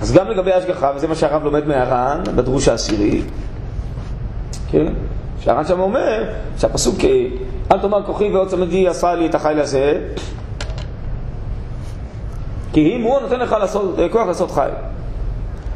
[0.00, 3.22] אז גם לגבי השגחה, וזה מה שהרב לומד מהר"ן, בדרוש העשירי,
[4.70, 4.92] כן?
[5.40, 6.24] שהר"ן שם אומר
[6.58, 6.96] שהפסוק
[7.72, 10.00] אל תאמר כוחי ועוד צמדי עשה לי את החיל הזה
[12.72, 14.68] כי אם הוא נותן לך לעשות, כוח לעשות חי.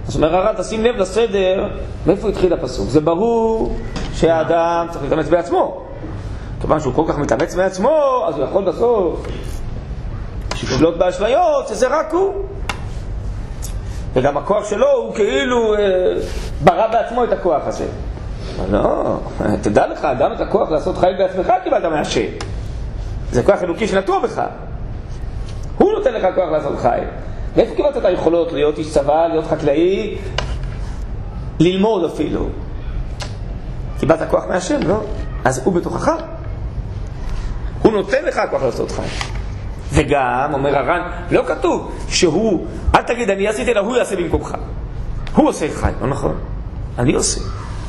[0.08, 1.68] אז אומר הר"ן, תשים לב לסדר,
[2.06, 2.88] מאיפה התחיל הפסוק?
[2.88, 3.76] זה ברור
[4.14, 5.86] שהאדם צריך להתאמץ בעצמו.
[6.60, 9.26] כיוון שהוא כל כך מתאמץ בעצמו, אז הוא יכול בסוף
[10.52, 12.32] לשלוט באשליות, שזה רק הוא.
[14.12, 15.80] וגם הכוח שלו הוא כאילו אה,
[16.64, 17.86] ברא בעצמו את הכוח הזה.
[18.70, 19.16] לא,
[19.62, 22.26] תדע לך, גם את הכוח לעשות חיים בעצמך קיבלת מהשם.
[23.32, 24.42] זה כוח אלוקי שנטוע בך.
[25.78, 27.08] הוא נותן לך כוח לעשות חיים.
[27.56, 30.18] מאיפה קיבלת את היכולות להיות איש צבא, להיות חקלאי,
[31.60, 32.48] ללמוד אפילו?
[34.00, 35.00] קיבלת כוח מהשם, לא?
[35.44, 36.12] אז הוא בתוכך.
[37.82, 39.08] הוא נותן לך כוח לעשות חיים.
[39.92, 44.54] וגם, אומר הר"ן, לא כתוב שהוא, אל תגיד אני עשיתי, אלא הוא יעשה במקומך.
[45.34, 46.38] הוא עושה את לא נכון.
[46.98, 47.40] אני עושה,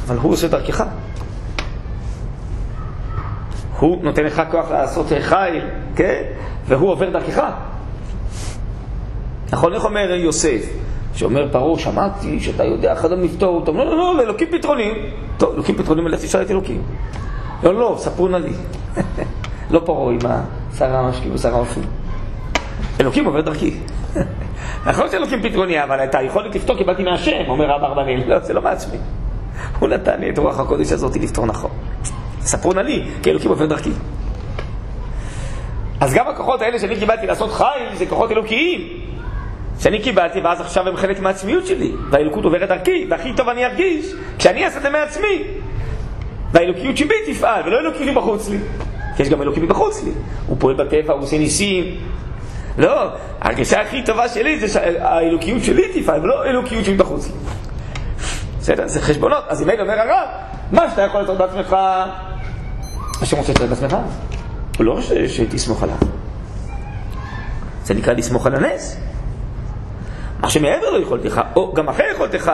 [0.08, 0.84] אבל הוא עושה דרכך.
[3.80, 5.62] הוא נותן לך כוח לעשות חיל,
[5.96, 6.24] כן?
[6.68, 7.44] והוא עובר דרכך.
[9.54, 10.66] נכון, איך אומר יוסף?
[11.16, 13.74] שאומר פרעה, שמעתי שאתה יודע אדם לפתור אותו.
[13.74, 14.94] לא, לא, לא, לאלוקים פתרונים.
[15.38, 16.82] טוב, אלוקים פתרונים, אלך תשאל את אלוקים.
[17.64, 18.54] לא, לא, ספרו נא לי.
[19.74, 20.20] לא פרעה עם
[20.78, 21.84] שר המשקים ושר האופים.
[23.00, 23.74] אלוקים עובר דרכי.
[24.88, 28.24] נכון שאלוקים פתרוני, אבל את היכולת לפתור קיבלתי מהשם, אומר רב אברבנאל.
[28.28, 28.98] לא, זה לא מעצמי.
[29.80, 31.72] הוא נתן לי את רוח הקודש הזאת לפתור נכון.
[32.42, 33.92] ספרו נא לי, כי אלוקים עובר דרכי.
[36.00, 39.03] אז גם הכוחות האלה שאני קיבלתי לעשות חיל, זה כוחות אלוקיים.
[39.84, 44.14] שאני קיבלתי, ואז עכשיו הם חלק מהעצמיות שלי, והאלוקות עוברת דרכי, והכי טוב אני ארגיש
[44.40, 45.44] כשאני אעשה את זה מעצמי.
[46.52, 48.58] והאלוקיות שבי תפעל, ולא אלוקיות מבחוץ לי.
[49.16, 50.12] כי יש גם אלוקים מבחוץ לי.
[50.48, 51.98] הוא פועל בטבע, הוא עושה ניסים.
[52.78, 53.10] לא,
[53.42, 57.34] ההרגשה הכי טובה שלי זה שהאלוקיות שלי תפעל, ולא אלוקיות מבחוץ לי.
[58.60, 59.44] בסדר, זה חשבונות.
[59.48, 60.28] אז אם היית אומר הרב,
[60.72, 61.76] מה שאתה יכול לעשות בעצמך,
[63.22, 63.98] השם רוצה לעשות בעצמך.
[64.78, 65.98] הוא לא שתסמוך עליו.
[67.84, 68.98] זה נקרא לסמוך על הנס.
[70.44, 72.52] מה שמעבר ליכולתך, או גם אחרי יכולתך,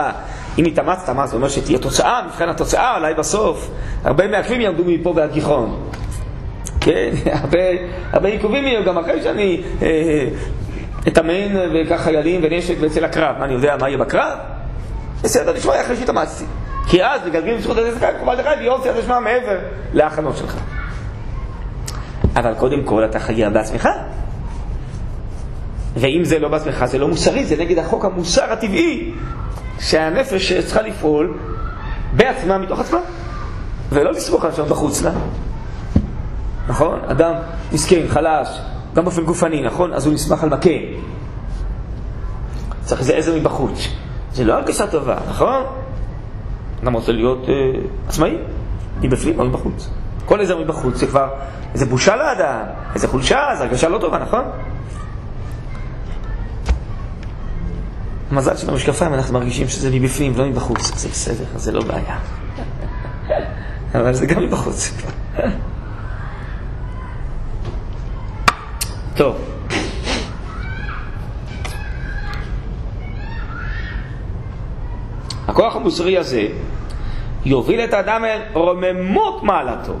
[0.58, 3.70] אם התאמצת, מה זה אומר שתהיה תוצאה, מבחן התוצאה, אולי בסוף,
[4.04, 5.90] הרבה מעכבים יעמדו מפה בהגיחון.
[6.80, 7.10] כן,
[7.42, 7.58] הרבה,
[8.12, 10.28] הרבה עיכובים יהיו גם אחרי שאני אה,
[11.08, 13.36] אתאמן ואקח חיילים ונשק ואצא לקרב.
[13.38, 14.38] מה, אני יודע מה יהיה בקרב?
[15.22, 16.44] בסדר, נשמע אחרי שהתאמצתי.
[16.88, 19.58] כי אז מגלגלים בזכות הזה זכאי, חובה לך להיות סייעת לשמוע מעבר
[19.92, 20.56] להכנות שלך.
[22.36, 23.88] אבל קודם כל אתה חייב בעצמך.
[25.96, 29.12] ואם זה לא בעצמך, זה לא מוסרי, זה נגד החוק המוסר הטבעי
[29.80, 31.38] שהנפש צריכה לפעול
[32.16, 32.98] בעצמה, מתוך עצמה,
[33.92, 35.10] ולא לסמוך על שם בחוץ לה.
[36.68, 37.00] נכון?
[37.06, 37.34] אדם
[37.72, 38.48] מסכן, חלש,
[38.94, 39.92] גם באופן גופני, נכון?
[39.92, 40.70] אז הוא נסמך על מכה.
[42.84, 43.88] צריך איזה עזר מבחוץ.
[44.32, 45.62] זה לא הרגשה טובה, נכון?
[46.82, 47.54] אדם רוצה להיות אה,
[48.08, 48.36] עצמאי,
[49.00, 49.90] מבפנים או מבחוץ.
[50.26, 51.28] כל עזר מבחוץ זה כבר,
[51.74, 54.44] איזה בושה לאדם, איזה חולשה, זו הרגשה לא טובה, נכון?
[58.32, 62.18] מזל שבמשקפיים אנחנו מרגישים שזה מבפנים, לא מבחוץ, זה בסדר, זה לא בעיה.
[63.94, 64.92] אבל זה גם מבחוץ.
[69.16, 69.36] טוב.
[75.48, 76.48] הכוח המוסרי הזה
[77.44, 79.94] יוביל את האדם אל רוממות מעלתו.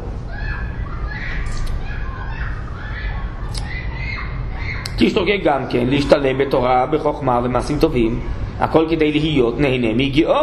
[5.00, 8.20] תשתוקק גם כן להשתלם בתורה, בחוכמה ומעשים טובים,
[8.58, 10.34] הכל כדי להיות נהנה מגיאו.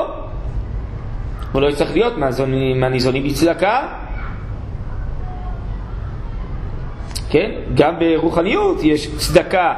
[1.52, 2.13] הוא לא יצטרך להיות
[2.76, 3.88] מהניזונים בצדקה.
[7.30, 7.52] כן?
[7.76, 9.74] גם ברוחניות יש צדקה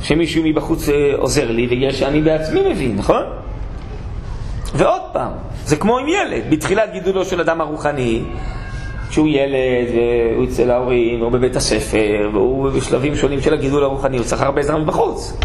[0.00, 3.22] שמישהו מבחוץ אה, עוזר לי, ויש שאני בעצמי מבין, נכון?
[4.74, 5.32] ועוד פעם,
[5.64, 8.22] זה כמו עם ילד, בתחילת גידולו של אדם הרוחני,
[9.12, 14.24] שהוא ילד, והוא אצל ההורים, והוא בבית הספר, והוא בשלבים שונים של הגידול הרוחני, הוא
[14.24, 15.36] צריך הרבה עזרה מבחוץ.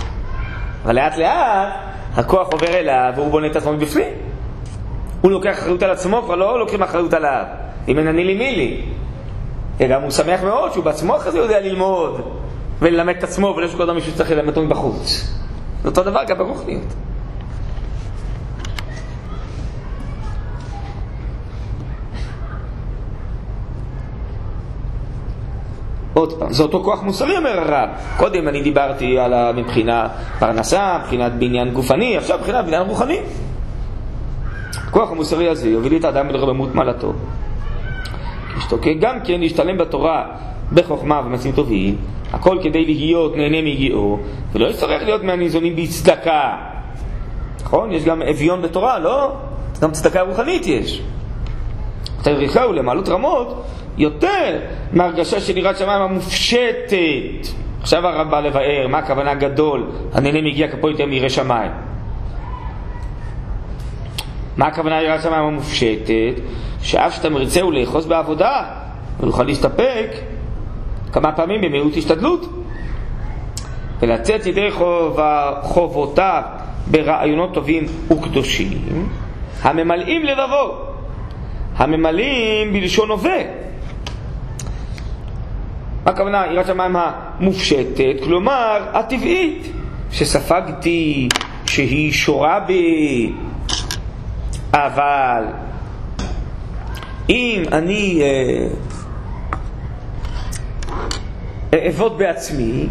[0.86, 1.74] אבל לאט לאט
[2.16, 4.08] הכוח עובר אליו והוא בונה את עצמו מבפנים.
[5.22, 7.44] הוא לוקח אחריות על עצמו, כבר לא לוקחים אחריות עליו.
[7.88, 8.82] אם אין אני לי מי לי.
[9.78, 12.22] וגם הוא שמח מאוד שהוא בעצמו אחרי זה יודע ללמוד
[12.80, 15.34] וללמד את עצמו, ולא שקודם מישהו צריך ללמד אותו מבחוץ.
[15.84, 16.94] זה אותו דבר גם ברוחניות.
[26.18, 27.90] עוד פעם, זה אותו כוח מוסרי, אומר הרב.
[28.18, 30.08] קודם אני דיברתי על מבחינה
[30.40, 33.18] פרנסה, מבחינת בניין גופני, עכשיו מבחינת בניין רוחני.
[34.88, 37.14] הכוח המוסרי הזה יוביל את האדם לרוממות מעלתו.
[38.58, 40.26] ישתוקק גם כן להשתלם בתורה
[40.74, 41.96] בחוכמה ומעשים טובים,
[42.34, 44.20] הכל כדי להיות נהנה מגיעו,
[44.54, 46.56] ולא יצטרך להיות מהניזונים בצדקה.
[47.64, 47.92] נכון?
[47.92, 49.32] יש גם אביון בתורה, לא?
[49.82, 51.02] גם צדקה רוחנית יש.
[52.22, 53.64] תריכהו למעלות רמות
[53.98, 54.60] יותר
[54.94, 57.48] מהרגשה של יראת שמיים המופשטת.
[57.82, 59.84] עכשיו הרב בא לבאר מה הכוונה גדול,
[60.14, 61.72] הנהנה מגיע כפו יותר מירא שמיים.
[64.58, 66.42] מה הכוונה יראת שמיים המופשטת?
[66.82, 68.64] שאף שאתה מרצה לאחוז בעבודה,
[69.18, 70.10] הוא יוכל להסתפק
[71.12, 72.54] כמה פעמים במיעוט השתדלות.
[74.00, 75.20] ולצאת ידי חוב,
[75.62, 76.42] חובותיו
[76.92, 78.70] ברעיונות טובים וקדושים,
[79.62, 80.78] הממלאים לבבו,
[81.78, 83.67] הממלאים בלשון הווה.
[86.08, 88.15] הכוונה יראת שמיים המופשטת?
[88.24, 89.72] כלומר, הטבעית,
[90.12, 91.30] שספגתי,
[91.65, 93.32] שהיא שורה בי,
[94.74, 95.43] אבל
[97.30, 98.67] אם אני אה,
[101.74, 102.88] אעבוד בעצמי,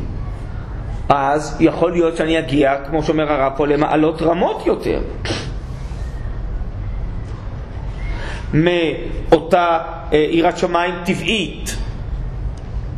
[1.09, 5.00] אז יכול להיות שאני אגיע, כמו שאומר הרב פה, למעלות רמות יותר.
[8.55, 9.79] מאותה
[10.12, 11.76] אה, יראת שמיים טבעית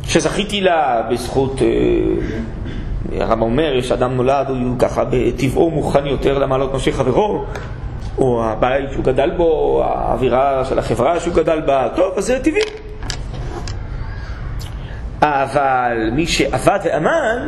[0.09, 6.73] שזכיתי לה בזכות, אה, הרב אומר, יש אדם נולד, הוא ככה בטבעו מוכן יותר למעלות
[6.73, 7.45] מאשר חברו,
[8.17, 12.39] או הבית שהוא גדל בו, או האווירה של החברה שהוא גדל בה, טוב, אז זה
[12.39, 12.61] טבעי.
[15.21, 17.47] אבל מי שעבד ואמן,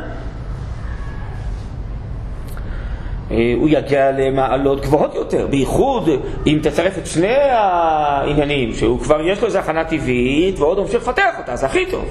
[3.32, 6.10] אה, הוא יגיע למעלות גבוהות יותר, בייחוד
[6.48, 11.36] אם תצרף את שני העניינים, שהוא כבר יש לו איזו הכנה טבעית ועוד ממשיך לפתח
[11.40, 12.06] אותה, זה הכי טוב.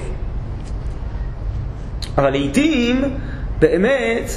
[2.18, 3.03] אבל לעיתים,
[3.59, 4.31] באמת,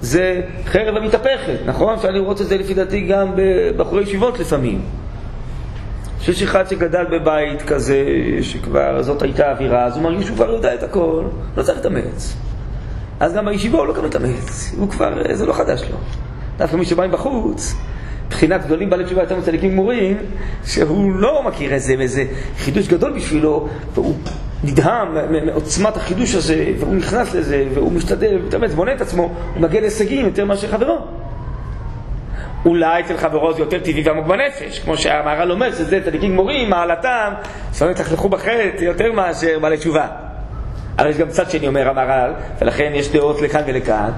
[0.00, 1.94] זה חרב המתהפכת, נכון?
[1.94, 4.80] אפשר לראות את זה לפי דעתי גם בבחורי ישיבות לפעמים.
[6.20, 8.04] שיש אחד שגדל בבית כזה,
[8.42, 11.24] שכבר זאת הייתה האווירה, אז הוא מרגיש שהוא כבר יודע את הכל,
[11.56, 12.36] לא צריך להתאמץ.
[13.20, 15.96] אז גם בישיבה הוא לא קם להתאמץ, הוא כבר, זה לא חדש לו.
[16.58, 17.74] דווקא מי שבא מבחוץ,
[18.26, 20.16] מבחינת גדולים בעלי תשובה יותר מצדיקים גמורים,
[20.64, 22.24] שהוא לא מכיר איזה, איזה
[22.58, 24.14] חידוש גדול בשבילו, והוא
[24.64, 29.80] נדהם מעוצמת החידוש הזה, והוא נכנס לזה, והוא משתדל, מתאמץ, בונה את עצמו, הוא מגיע
[29.80, 30.98] להישגים יותר מאשר חברו.
[32.64, 37.32] אולי אצל חברו זה יותר טבעי ועמוק בנפש, כמו שהמהר"ל אומר, שזה צדיקים גמורים, מעלתם,
[37.72, 40.06] שלא יתלכלכו בחטא יותר מאשר בעלי תשובה.
[40.98, 44.10] אבל יש גם צד שני, אומר המהר"ל, ולכן יש דעות לכאן ולכאן.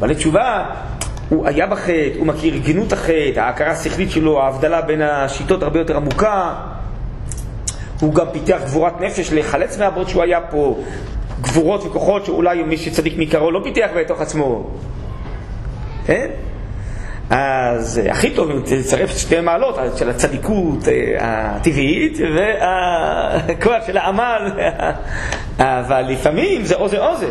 [0.00, 0.64] בעלי תשובה,
[1.28, 5.96] הוא היה בחטא, הוא מכיר גנות החטא, ההכרה השכלית שלו, ההבדלה בין השיטות הרבה יותר
[5.96, 6.54] עמוקה.
[8.04, 10.76] הוא גם פיתח גבורת נפש להיחלץ מהבוט שהוא היה פה,
[11.40, 14.70] גבורות וכוחות שאולי מי שצדיק מקרו לא פיתח בתוך עצמו.
[16.06, 16.26] כן?
[17.30, 24.52] אז אה, הכי טוב אם תצרף שתי המעלות של הצדיקות אה, הטבעית והכוח של העמל,
[25.58, 27.30] אבל לפעמים זה או זה או זה.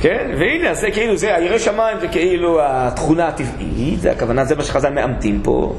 [0.00, 0.30] כן?
[0.38, 4.92] והנה, זה כאילו, זה, הירא שמיים זה כאילו התכונה הטבעית, זה הכוונה, זה מה שחז"ל
[4.92, 5.74] מאמתים פה.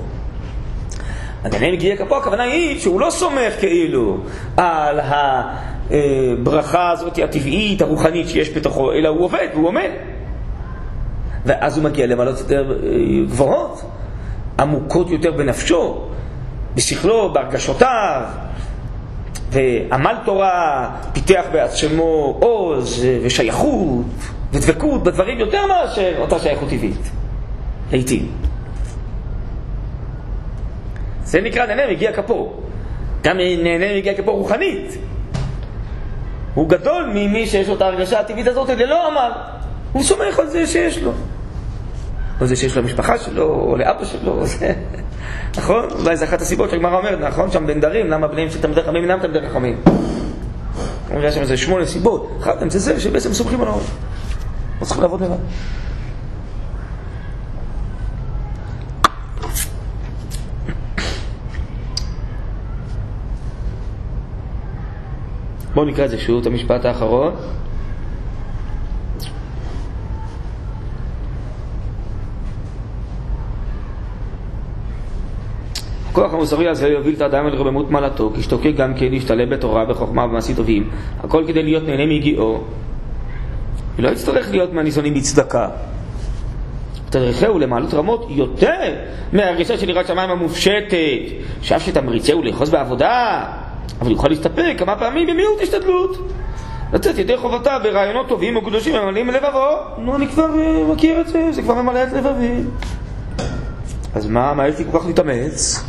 [1.43, 4.17] הנהנה מגיע כפו, הכוונה היא שהוא לא סומך כאילו
[4.57, 4.99] על
[5.89, 9.89] הברכה הזאת הטבעית, הרוחנית שיש בתוכו, אלא הוא עובד, הוא עומד.
[11.45, 12.89] ואז הוא מגיע למעלות יותר אה,
[13.27, 13.81] גבוהות,
[14.59, 16.01] עמוקות יותר בנפשו,
[16.75, 18.21] בשכלו, בהרגשותיו,
[19.49, 24.05] ועמל תורה, פיתח בעצמו עוז ושייכות
[24.53, 27.09] ודבקות בדברים יותר מאשר אותה שייכות טבעית,
[27.91, 28.52] לעיתים.
[31.23, 32.53] זה נקרא נהנה מגיע כפו.
[33.23, 34.97] גם נהנה מגיע כפו רוחנית.
[36.53, 39.31] הוא גדול ממי שיש לו את ההרגשה הטבעית הזאת ללא עמל.
[39.91, 41.11] הוא סומך על זה שיש לו.
[42.41, 44.73] או זה שיש לו משפחה שלו, או לאבא שלו, זה...
[45.57, 45.87] נכון?
[45.91, 47.51] אולי זו אחת הסיבות שהגמרא אומרת, נכון?
[47.51, 49.81] שם בנדרים, למה בניהם של תלמידי חכמים אינם תלמידי חכמים?
[51.09, 53.85] אומרים שם איזה שמונה סיבות, אחת מהן זה זה שבעצם סומכים על העולם.
[54.81, 55.35] לא צריכים לעבוד לבד.
[65.73, 67.33] בואו נקרא את זה שוב, את המשפט האחרון.
[76.09, 79.85] הכוח המוסרי הזה יוביל את האדם אל רוממות מעלתו, כי שתוקק גם כן להשתלב בתורה,
[79.85, 82.63] בחוכמה ובמעשים טובים, הכל כדי להיות נהנה מיגיעו,
[83.95, 85.69] ולא יצטרך להיות מהניזונים בצדקה.
[87.09, 88.93] תדריכהו למעלות רמות יותר
[89.33, 90.97] מהרגשה של יראת שמיים המופשטת,
[91.61, 93.45] שאף שתמריצהו לאחוז בעבודה,
[94.01, 96.17] אבל יוכל להסתפק כמה פעמים במיעוט השתדלות.
[96.93, 99.67] לצאת ידי חובתה ברעיונות טובים וקדושים ממלאים לבבו.
[99.97, 102.63] נו, אני כבר אה, מכיר את זה, זה כבר ממלא את לבבי.
[104.15, 105.83] אז מה, מה יש לי כל כך להתאמץ?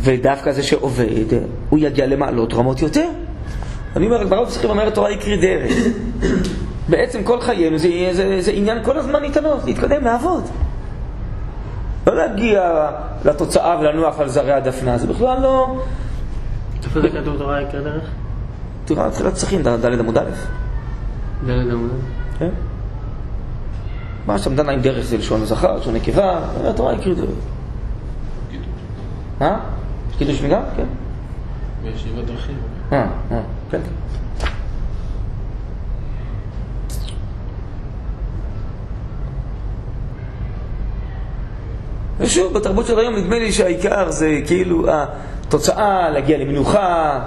[0.00, 1.38] ודווקא זה שעובד,
[1.70, 3.08] הוא יגיע למעלות רמות יותר.
[3.96, 5.72] אני אומר, הגמרא צריכים אומרת תורה יקרי דרך.
[6.88, 10.44] בעצם כל חיינו זה, זה, זה עניין כל הזמן להתעלות, להתקדם, לעבוד.
[12.06, 12.90] לא להגיע
[13.24, 15.80] לתוצאה ולנוח על זרי הדפנה, זה בכלל לא...
[16.84, 18.04] איפה זה כתוב תורה יקרי דרך?
[18.84, 20.30] תורה, תחילת צריכים, ד' עמוד א'.
[21.46, 21.90] ד' עמוד
[22.38, 22.48] כן?
[24.26, 27.28] מה שאתה מדע עם דרך זה לשון זכר, לשון נקבה, התורה יקרי דרך.
[29.42, 29.56] אה?
[30.18, 30.62] קידוש וגם?
[30.76, 30.84] כן.
[31.82, 32.56] בישיבות דרכים.
[32.92, 33.40] אה, אה,
[33.70, 33.80] כן.
[42.18, 47.20] ושוב, בתרבות של היום נדמה לי שהעיקר זה כאילו התוצאה, להגיע למנוחה,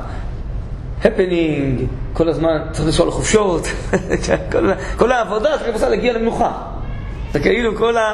[1.03, 3.67] הפנינג, כל הזמן צריך לנסוע לחופשות,
[4.51, 6.51] כל, כל העבודה צריך בסדר להגיע למנוחה.
[7.33, 8.13] זה כאילו כל ה...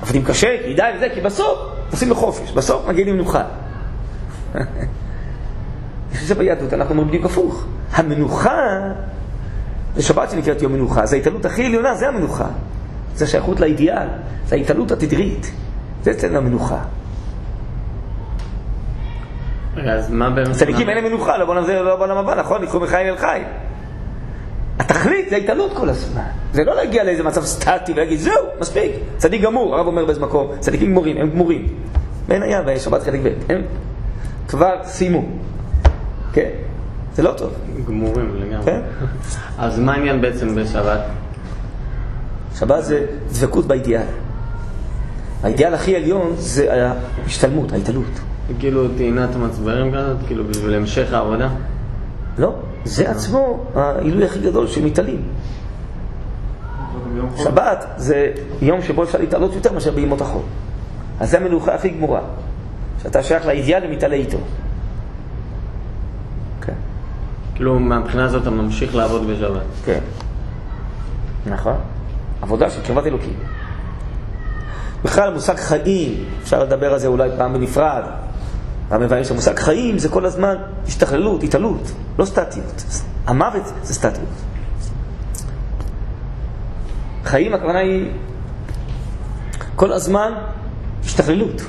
[0.00, 1.58] עובדים קשה, כי די וזה, כי בסוף
[1.90, 3.42] עושים בחופש, בסוף מגיעים למנוחה.
[6.12, 7.64] יש לזה ביהדות, אנחנו אומרים בדיוק הפוך.
[7.92, 8.80] המנוחה,
[9.96, 12.46] זה שבת שנקראת יום מנוחה, זה ההתעלות הכי עליונה, זה המנוחה.
[13.14, 14.06] זה השייכות לאידיאל,
[14.46, 15.52] זה ההתעלות התדרית.
[16.02, 16.78] זה אצלנו המנוחה.
[19.76, 20.56] אז מה באמת...
[20.56, 22.62] צדיקים אין להם מנוחה, לא בעולם הבא, נכון?
[22.62, 23.42] יקחו מחיים אל חי.
[24.78, 26.22] התכלית זה ההתעלות כל הזמן.
[26.52, 28.92] זה לא להגיע לאיזה מצב סטטי ולהגיד, זהו, מספיק.
[29.16, 31.66] צדיק גמור, הרב אומר באיזה מקום, צדיקים גמורים, הם גמורים.
[32.28, 33.62] ואין היה בשבת חלק ב', הם
[34.48, 35.24] כבר סיימו.
[36.32, 36.48] כן?
[37.14, 37.52] זה לא טוב.
[37.88, 38.64] גמורים לגמרי.
[38.64, 38.80] כן?
[39.58, 41.00] אז מה העניין בעצם בשבת?
[42.58, 44.06] שבת זה דבקות באידיאל.
[45.42, 48.20] האידיאל הכי עליון זה ההשתלמות, ההתעלות.
[48.58, 51.48] כאילו טעינת מצברים כזאת, כאילו בשביל המשך העבודה?
[52.38, 55.22] לא, זה עצמו העילוי הכי גדול שמתעלים.
[57.36, 58.32] שבת זה
[58.62, 60.42] יום שבו אפשר להתעלות יותר מאשר בימות החול.
[61.20, 62.20] אז זה המנוחה הכי גמורה,
[63.02, 64.38] שאתה שייך לאידיאל ומתעלה איתו.
[66.60, 66.72] כן.
[67.54, 69.62] כאילו מהבחינה הזאת אתה ממשיך לעבוד בשבת.
[69.84, 70.00] כן.
[71.46, 71.76] נכון.
[72.44, 73.32] עבודה של קרבת אלוקים.
[75.04, 78.02] בכלל מושג חיים, אפשר לדבר על זה אולי פעם בנפרד.
[78.90, 80.54] המביים של מושג חיים זה כל הזמן
[80.86, 82.84] השתכללות, התעלות, לא סטטיות.
[83.26, 84.28] המוות זה סטטיות.
[87.24, 88.10] חיים הכוונה היא
[89.76, 90.32] כל הזמן
[91.04, 91.62] השתכללות.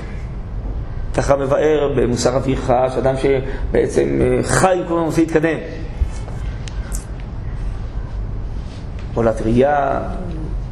[1.13, 5.57] ככה מבאר במוסר אביך, שאדם שבעצם אה, חי כל הזמן רוצה להתקדם.
[9.13, 9.99] עולת ראייה,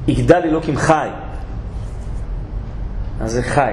[0.07, 1.07] יגדל אלוקים חי.
[3.21, 3.71] אז זה חי,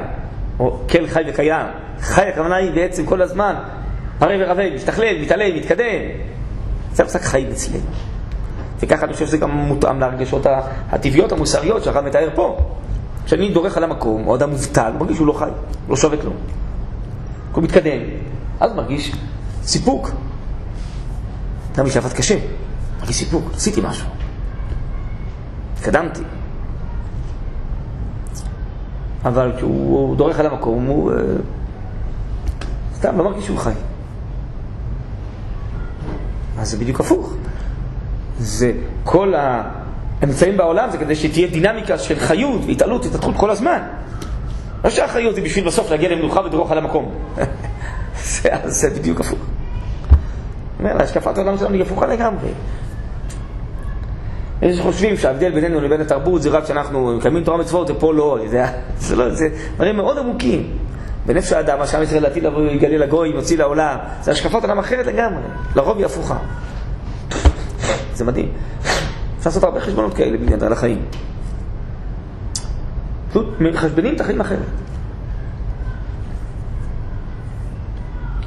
[0.59, 1.67] או כן חי וקיים.
[2.01, 3.55] חי הכוונה היא בעצם כל הזמן,
[4.21, 5.85] הרי ורבי, משתכלל, מתעלה, מתקדם.
[6.93, 7.85] זה המושג חיים אצלנו.
[8.81, 10.47] וככה אני חושב שזה גם מותאם להרגשות
[10.91, 12.59] הטבעיות המוסריות שהרב מתאר פה.
[13.25, 15.51] כשאני דורך על המקום, או אדם מובטל, מרגיש שהוא לא חי,
[15.89, 16.37] לא שווה כלום.
[17.53, 18.01] הוא מתקדם,
[18.61, 19.13] אז מרגיש
[19.63, 20.11] סיפוק.
[21.77, 22.37] גם מי שעבד קשה,
[23.01, 24.20] מרגיש סיפוק, עשיתי משהו.
[25.81, 26.23] התקדמתי.
[29.25, 31.17] אבל כשהוא דורך על המקום, הוא אה,
[32.95, 33.73] סתם לא מרגיש שהוא חי.
[36.59, 37.35] אז זה בדיוק הפוך.
[38.39, 38.73] זה
[39.05, 43.83] כל האמצעים בעולם זה כדי שתהיה דינמיקה של חיות והתעלות, התפתחות כל הזמן.
[44.85, 47.15] לא שהחיות זה בשביל בסוף להגיע למנוחה ודרוך על המקום.
[48.33, 49.39] זה, זה בדיוק הפוך.
[50.79, 52.49] אומר, השקפת העולם שלנו היא הפוכה לגמרי.
[54.63, 58.65] יש שחושבים שההבדל בינינו לבין התרבות זה רק שאנחנו מקיימים תורה מצוות ופה לא, זה,
[58.99, 60.71] זה לא, זה דברים מאוד עמוקים.
[61.27, 65.07] בנפש האדם, מה שעם ישראל לעתיד לבוא יגלה לגוי, יוציא לעולם, זה השקפת עולם אחרת
[65.07, 65.43] לגמרי,
[65.77, 66.37] לרוב היא הפוכה.
[68.15, 68.49] זה מדהים.
[69.39, 71.03] אפשר לעשות הרבה חשבונות כאלה בעניין על החיים.
[73.31, 74.59] פשוט מחשבנים את החיים אחרת.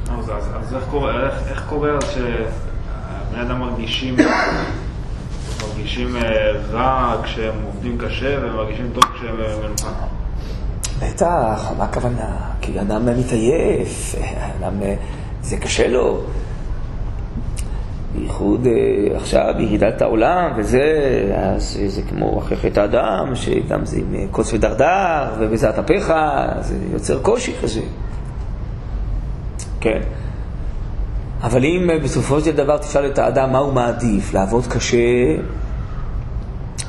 [0.08, 4.16] אז, איך קורה, איך, קורה שבני אדם מרגישים,
[5.68, 9.90] מרגישים אה, רע כשהם עובדים קשה ומרגישים טוב כשהם אה, מנוחה?
[11.02, 12.36] בטח, מה הכוונה?
[12.60, 14.14] כי אדם מתעייף,
[14.60, 14.94] אדם, אה,
[15.42, 16.20] זה קשה לו.
[18.14, 18.66] בייחוד
[19.16, 20.82] עכשיו, ירידת העולם וזה,
[21.36, 26.12] אז זה כמו אחרי חטא האדם, שגם זה עם כוס ודרדר, ובזעת אפיך,
[26.60, 27.80] זה יוצר קושי כזה.
[29.80, 30.00] כן.
[31.44, 35.36] אבל אם אה, בסופו של דבר תשאל את האדם מה הוא מעדיף, לעבוד קשה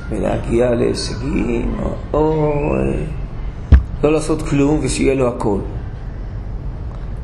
[0.10, 2.76] ולהגיע להישגים, או, או
[4.03, 5.60] לא לעשות כלום ושיהיה לו הכל.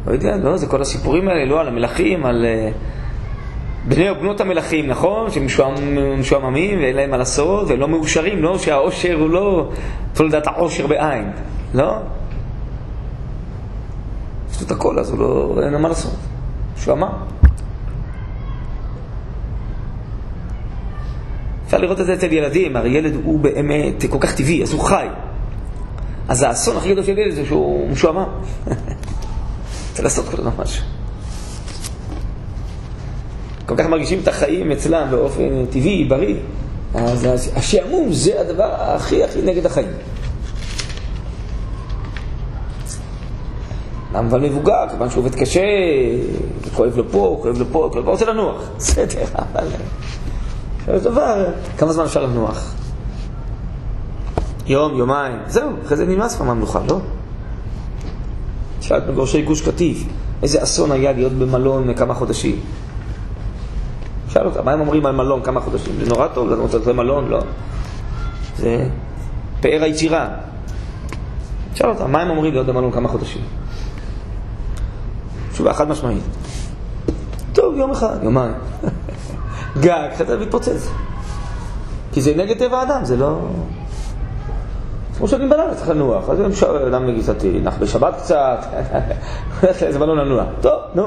[0.07, 2.45] לא יודע, לא, זה כל הסיפורים האלה, לא על המלכים, על...
[3.87, 5.31] בני ובנות המלכים, נכון?
[5.31, 8.57] שמשועממים ואין להם מה לעשות והם לא מאושרים, לא?
[8.57, 9.69] שהאושר הוא לא
[10.13, 11.31] תולדת העושר בעין,
[11.73, 11.93] לא?
[14.51, 16.30] יש לו את הכל, אז הוא לא, אין לו מה לעשות.
[16.81, 17.09] משועמם.
[21.65, 24.81] אפשר לראות את זה אצל ילדים, הרי ילד הוא באמת כל כך טבעי, אז הוא
[24.81, 25.07] חי.
[26.27, 28.27] אז האסון הכי גדול של ילד זה שהוא משועמם.
[29.93, 30.83] צריך לעשות כל הזמן משהו.
[33.65, 36.35] כל כך מרגישים את החיים אצלם באופן טבעי, בריא.
[36.95, 39.91] אז השעמום זה הדבר הכי הכי נגד החיים.
[44.11, 45.61] אדם אבל מבוגר, כיוון שהוא עובד קשה,
[46.75, 48.61] כואב לו פה, כואב לו פה, כואב לו, רוצה לנוח.
[48.77, 49.67] בסדר, אבל...
[50.85, 51.45] זה דבר,
[51.77, 52.73] כמה זמן אפשר לנוח?
[54.65, 56.99] יום, יומיים, זהו, אחרי זה נמאס כבר מהמנוחה, לא?
[58.81, 60.03] שאלת מגורשי גוש קטיף,
[60.43, 62.59] איזה אסון היה להיות במלון כמה חודשים.
[64.29, 65.93] שאל אותם, מה הם אומרים על מלון כמה חודשים?
[65.99, 67.29] זה נורא טוב, רוצה לצאת מלון?
[67.29, 67.39] לא.
[68.57, 68.87] זה
[69.61, 70.27] פאר היצירה.
[71.75, 73.41] שאל אותם, מה הם אומרים להיות במלון כמה חודשים?
[75.61, 76.23] תשובה חד משמעית.
[77.53, 78.53] טוב, יום אחד, יומיים.
[79.79, 80.89] גג, חטא מתפוצץ.
[82.11, 83.37] כי זה נגד טבע האדם, זה לא...
[85.17, 86.39] כמו שאני בלילה צריך לנוח, אז
[86.87, 88.65] אדם מגיע קצת, נח בשבת קצת,
[89.61, 90.45] הולך לאיזה מלון לנוע.
[90.61, 91.03] טוב, נו.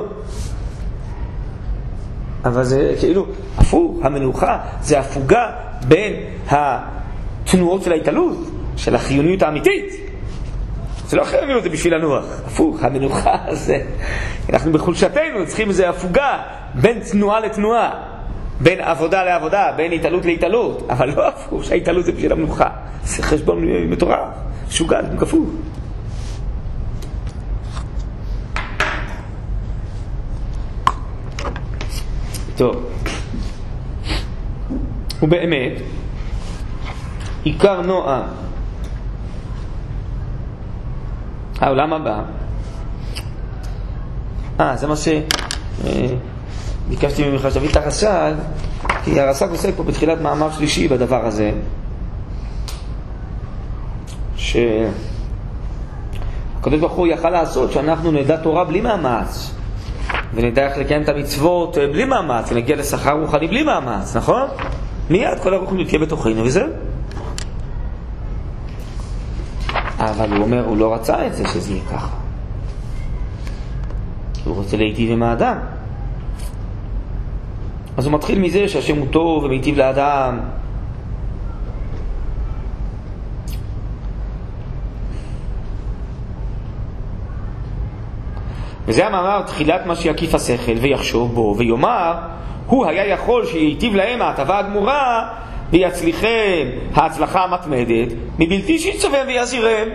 [2.45, 3.27] אבל זה כאילו,
[3.59, 5.51] הפוך, המנוחה זה הפוגה
[5.89, 6.13] בין
[6.49, 8.39] התנועות של ההתעלות,
[8.77, 10.04] של החיוניות האמיתית.
[11.07, 13.79] זה לא חייבים את זה בשביל לנוח, הפוך, המנוחה זה,
[14.53, 16.43] אנחנו בחולשתנו צריכים איזו הפוגה
[16.75, 17.91] בין תנועה לתנועה,
[18.61, 22.69] בין עבודה לעבודה, בין התעלות להתעלות, אבל לא הפוך, שההתעלות זה בשביל המנוחה,
[23.05, 24.29] זה חשבון מטורף,
[24.69, 25.49] משוגע, הפוך.
[32.57, 32.91] טוב,
[35.23, 35.73] ובאמת,
[37.45, 38.23] עיקר נועה,
[41.61, 42.23] העולם הבא,
[44.61, 44.95] אה, זה מה
[46.87, 48.33] שביקשתי ממך שתביא את הרס"ג,
[49.05, 51.53] כי הרס"ג עוסק פה בתחילת מאמר שלישי בדבר הזה,
[54.37, 54.91] שהקדוש
[56.81, 59.55] ברוך הוא יכל לעשות שאנחנו נדע תורה בלי מאמץ.
[60.35, 64.47] ונדע איך לקיים את המצוות אה, בלי מאמץ, ונגיע לשכר רוחני בלי מאמץ, נכון?
[65.11, 66.69] מיד כל הרוחניות תהיה בתוכנו וזהו.
[70.11, 72.17] אבל הוא אומר, הוא לא רצה את זה שזה יהיה ככה.
[74.45, 75.57] הוא רוצה להיטיב עם האדם.
[77.97, 80.41] אז הוא מתחיל מזה שהשם הוא טוב ומיטיב לאדם,
[88.87, 92.15] וזה המאמר תחילת מה שיקיף השכל ויחשוב בו ויאמר
[92.67, 95.29] הוא היה יכול שייטיב להם ההטבה הגמורה
[95.75, 98.09] ויצליחם ההצלחה המתמדת
[98.39, 99.89] מבלתי שיצווהם ויעזירם.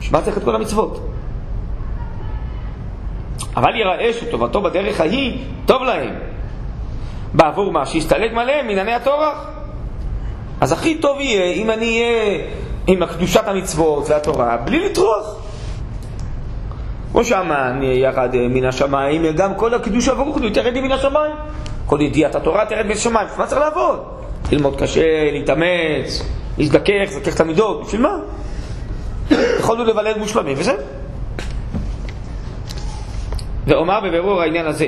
[0.00, 1.00] שמע צריך את כל המצוות.
[3.56, 6.14] אבל יראה שטובתו בדרך ההיא טוב להם
[7.34, 7.86] בעבור מה?
[7.86, 9.32] שיסתלק מלא מענייני התורה.
[10.60, 12.44] אז הכי טוב יהיה אם אני אהיה
[12.86, 15.36] עם קדושת המצוות והתורה בלי לטרוח.
[17.12, 21.36] כמו שהמן ירד מן השמיים, גם כל הקידוש הברוך הוא תרד מן השמיים.
[21.86, 24.19] כל ידיעת התורה תרד מן השמיים, בשביל מה צריך לעבוד?
[24.52, 26.22] ללמוד קשה, להתאמץ,
[26.58, 28.18] להזדכך, לזכך את המידות, בשביל מה?
[29.58, 30.76] יכולנו לבלל מושלמים וזהו.
[33.66, 34.86] ואומר בבירור העניין הזה,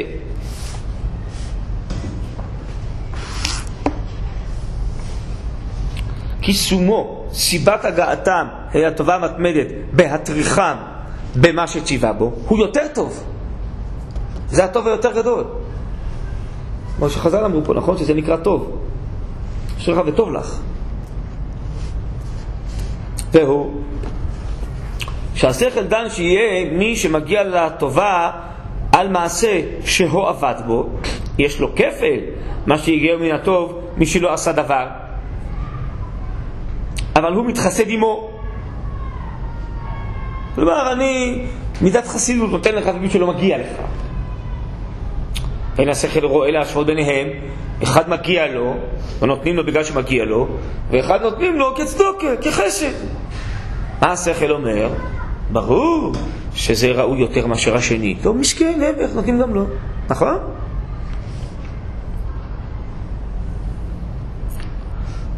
[6.42, 10.76] כי סומו, סיבת הגעתם, היא הטובה המתמדת בהטריחם
[11.36, 13.24] במה שציווה בו, הוא יותר טוב.
[14.48, 15.44] זה הטוב היותר גדול.
[16.96, 17.98] כמו שחז"ל אמרו פה, נכון?
[17.98, 18.78] שזה נקרא טוב.
[19.82, 20.58] אשריך וטוב לך.
[23.32, 23.80] והוא
[25.34, 28.30] שהשכל דן שיהיה מי שמגיע לטובה
[28.92, 30.88] על מעשה שהוא עבד בו,
[31.38, 32.18] יש לו כפל,
[32.66, 34.86] מה שהגיע מן הטוב, מי שלא עשה דבר.
[37.16, 38.30] אבל הוא מתחסד עמו.
[40.54, 41.44] כלומר, אני
[41.80, 43.76] מידת חסידות נותן לך ומי שלא מגיע לך.
[45.78, 47.28] אין השכל רואה להשוות ביניהם,
[47.82, 48.74] אחד מגיע לו,
[49.20, 50.48] ונותנים לו בגלל שמגיע לו,
[50.90, 52.92] ואחד נותנים לו כצדוקה, כחסד.
[54.02, 54.88] מה השכל אומר?
[55.52, 56.12] ברור
[56.54, 58.16] שזה ראוי יותר מאשר השני.
[58.24, 59.66] לא מסכן, להפך, נותנים גם לו,
[60.10, 60.38] נכון?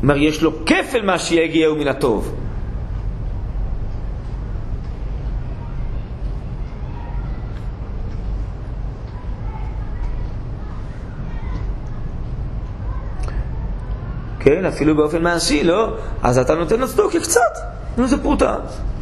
[0.01, 2.34] כלומר, יש לו כפל מה שיגיעו מן הטוב.
[14.45, 15.88] כן, אפילו באופן מעשי, לא?
[16.22, 17.40] אז אתה נותן לו צדוקה קצת,
[17.97, 18.57] נו זה פרוטה,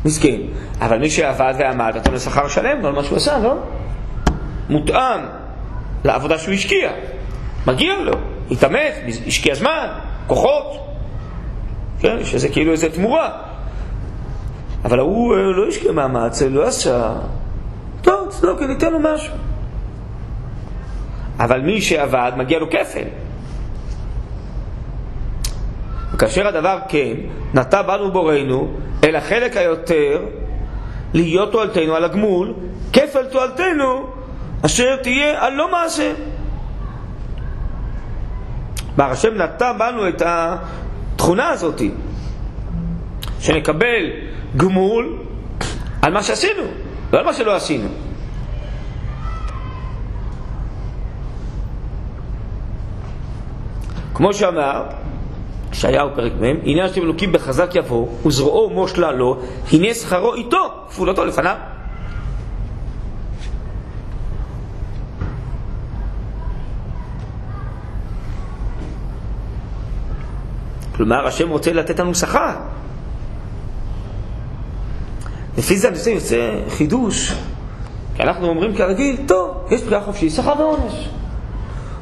[0.04, 0.36] מסכן.
[0.80, 3.54] אבל מי שעבד ועמד, נותן לו שכר שלם על מה שהוא עשה, לא?
[4.68, 5.20] מותאם
[6.04, 6.90] לעבודה שהוא השקיע.
[7.66, 8.12] מגיע לו,
[8.50, 8.94] התאמץ,
[9.26, 9.86] השקיע זמן,
[10.26, 10.86] כוחות.
[12.00, 13.30] כן, יש איזה כאילו איזה תמורה.
[14.84, 17.12] אבל ההוא אה, לא השקיע מאמץ, לא עשה.
[18.02, 19.34] טוב, צדוקה, ניתן לו משהו.
[21.40, 23.04] אבל מי שעבד, מגיע לו כפל.
[26.14, 27.14] וכאשר הדבר כן,
[27.54, 28.72] נטע בנו בורנו
[29.04, 30.22] אל החלק היותר
[31.14, 32.54] להיות תועלתנו על הגמול,
[32.92, 34.06] כפל תועלתנו
[34.66, 36.12] אשר תהיה על לא מעשה.
[38.96, 41.82] בר השם נטע בנו את התכונה הזאת,
[43.40, 44.10] שנקבל
[44.56, 45.18] גמול
[46.02, 46.62] על מה שעשינו,
[47.12, 47.88] לא על מה שלא עשינו.
[54.14, 54.84] כמו שאמר
[55.72, 59.40] ישעיהו פרק מ', הנה השם אלוקים בחזק יבוא, וזרועו מושלה לו,
[59.72, 61.56] הנה שכרו איתו, כפולתו לפניו.
[70.96, 72.50] כלומר, השם רוצה לתת לנו שכר.
[75.58, 77.32] לפי זה הנושא יוצא חידוש,
[78.16, 81.08] כי אנחנו אומרים כרגיל, טוב, יש בחירה חופשית, שכר ועונש.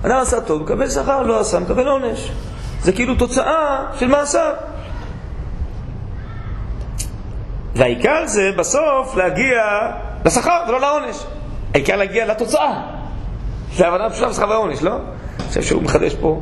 [0.02, 2.30] אדם עשה טוב, מקבל שכר, לא עשה, מקבל עונש.
[2.82, 4.54] זה כאילו תוצאה של מעשיו.
[7.74, 9.62] והעיקר זה בסוף להגיע
[10.24, 11.16] לשכר ולא לעונש.
[11.74, 12.82] העיקר להגיע לתוצאה.
[13.74, 14.92] זה הבנה פשוטה בשכר והעונש, לא?
[14.92, 16.40] אני חושב שהוא מחדש פה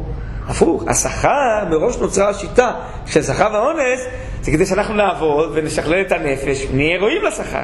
[0.48, 0.84] הפוך.
[0.88, 2.72] השכר, מראש נוצרה השיטה
[3.06, 4.00] של שכר והעונש,
[4.42, 7.62] זה כדי שאנחנו נעבוד ונשכלל את הנפש, נהיה ראויים לשכר.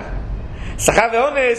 [0.79, 1.59] שכר ועונש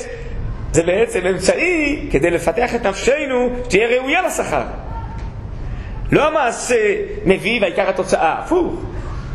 [0.72, 4.64] זה בעצם אמצעי כדי לפתח את נפשנו שתהיה ראויה לשכר.
[6.12, 6.96] לא המעשה
[7.26, 8.74] מביא והעיקר התוצאה, הפוך.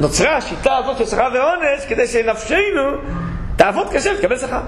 [0.00, 2.90] נוצרה השיטה הזאת של שכר ועונש כדי שנפשנו
[3.56, 4.60] תעבוד קשה ותקבל שכר.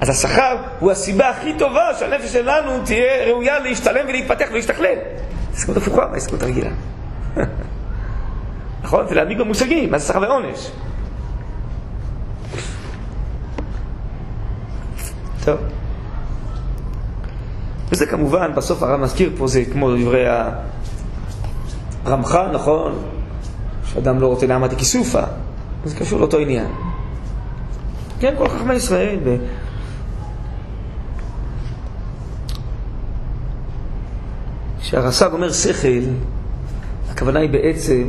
[0.00, 4.94] אז השכר הוא הסיבה הכי טובה שהנפש שלנו תהיה ראויה להשתלם ולהתפתח ולהשתכלל.
[5.52, 6.70] הסכמות הפוכה מההסכמות הרגילה.
[8.82, 9.06] נכון?
[9.08, 10.70] ולהעמיד במושגים, מה זה שכר ועונש.
[15.44, 15.81] טוב.
[17.92, 20.24] וזה כמובן, בסוף הרב מזכיר פה, זה כמו דברי
[22.04, 22.98] הרמח"ל, נכון?
[23.84, 25.22] שאדם לא רוצה נעמת כיסופה,
[25.84, 26.66] זה קשור לאותו עניין.
[28.20, 29.18] כן, כל חכמי ישראל.
[29.24, 29.36] ו...
[34.80, 35.88] כשהרס"ג אומר שכל,
[37.10, 38.04] הכוונה היא בעצם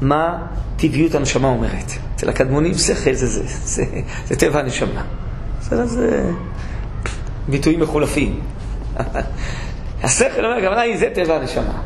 [0.00, 1.92] מה טבעיות הנשמה אומרת.
[2.14, 3.84] אצל הקדמונים שכל זה זה, זה,
[4.26, 5.02] זה טבע הנשמה.
[5.60, 6.32] זה, זה
[7.48, 8.40] ביטויים מחולפים.
[10.02, 11.82] השכל אומר, הכוונה היא, זה טבע הנשמה.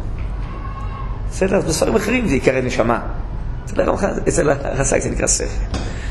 [1.30, 1.56] בסדר?
[1.56, 3.00] אז בספרים אחרים זה עיקרי נשמה.
[4.28, 5.44] אצל הרס"ג זה נקרא שכל.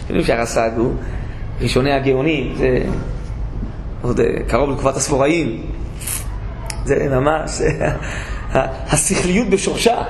[0.05, 0.93] אתם יודעים שהרס"ג הוא
[1.61, 2.79] ראשוני הגאונים, זה
[4.01, 5.65] עוד אה, קרוב לתקופת הסבוראים.
[6.85, 7.61] זה ממש
[8.89, 10.01] השכליות בשורשה,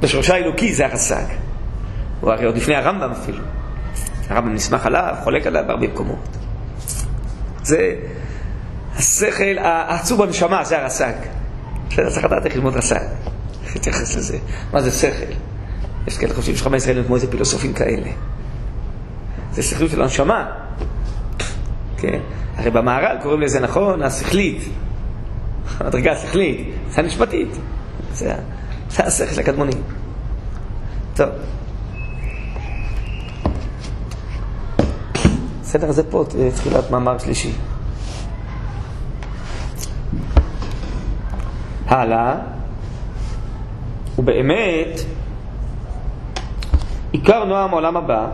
[0.00, 1.24] בשורשה האלוקי זה הרס"ג.
[2.20, 3.42] הוא הרי עוד לפני הרמב"ם אפילו.
[4.28, 6.28] הרמב"ם נסמך עליו, חולק עליו בהרבה מקומות.
[7.62, 7.94] זה
[8.98, 11.12] השכל העצוב בנשמה, זה הרס"ג.
[11.90, 13.00] בסדר, צריך לדעת איך ללמוד רס"ג.
[13.74, 14.38] להתייחס לזה.
[14.72, 15.32] מה זה שכל?
[16.06, 18.10] יש כאלה חושבים שחמאס ישראל הם כמו איזה פילוסופים כאלה.
[19.52, 20.50] זה שכליות של הנשמה.
[21.96, 22.20] כן?
[22.56, 24.62] הרי במהר"ל קוראים לזה נכון, השכלית.
[25.78, 27.48] המדרגה השכלית, זה הנשמתית.
[28.12, 28.34] זה,
[28.90, 29.72] זה השכל הקדמוני.
[31.14, 31.28] טוב.
[35.62, 36.24] בסדר, זה פה
[36.54, 37.52] תחילת מאמר שלישי.
[41.88, 42.34] הלאה,
[44.18, 45.00] ובאמת,
[47.12, 48.26] עיקר נועם העולם הבא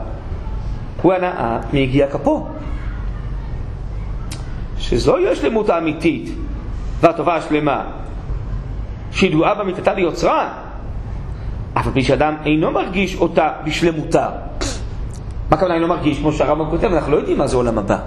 [1.02, 2.46] הוא הנאה מיגיע כפו.
[4.78, 6.34] שזוהי השלמות האמיתית
[7.00, 7.84] והטובה השלמה,
[9.12, 10.48] שידועה במיתתה ליוצרה,
[11.74, 14.30] אף על פי שאדם אינו מרגיש אותה בשלמותה.
[15.50, 16.18] מה הכוונה אינו מרגיש?
[16.18, 17.98] כמו שהרמב"ם כותב, אנחנו לא יודעים מה זה עולם הבא.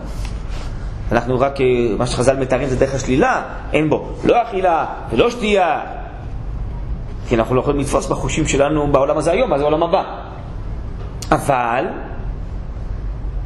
[1.11, 1.65] אנחנו רק, אה,
[1.97, 3.41] מה שחז"ל מתארים זה דרך השלילה,
[3.73, 5.81] אין בו לא אכילה ולא שתייה.
[7.27, 10.03] כי אנחנו לא יכולים לתפוס בחושים שלנו בעולם הזה היום, מה זה עולם הבא.
[11.31, 11.85] אבל,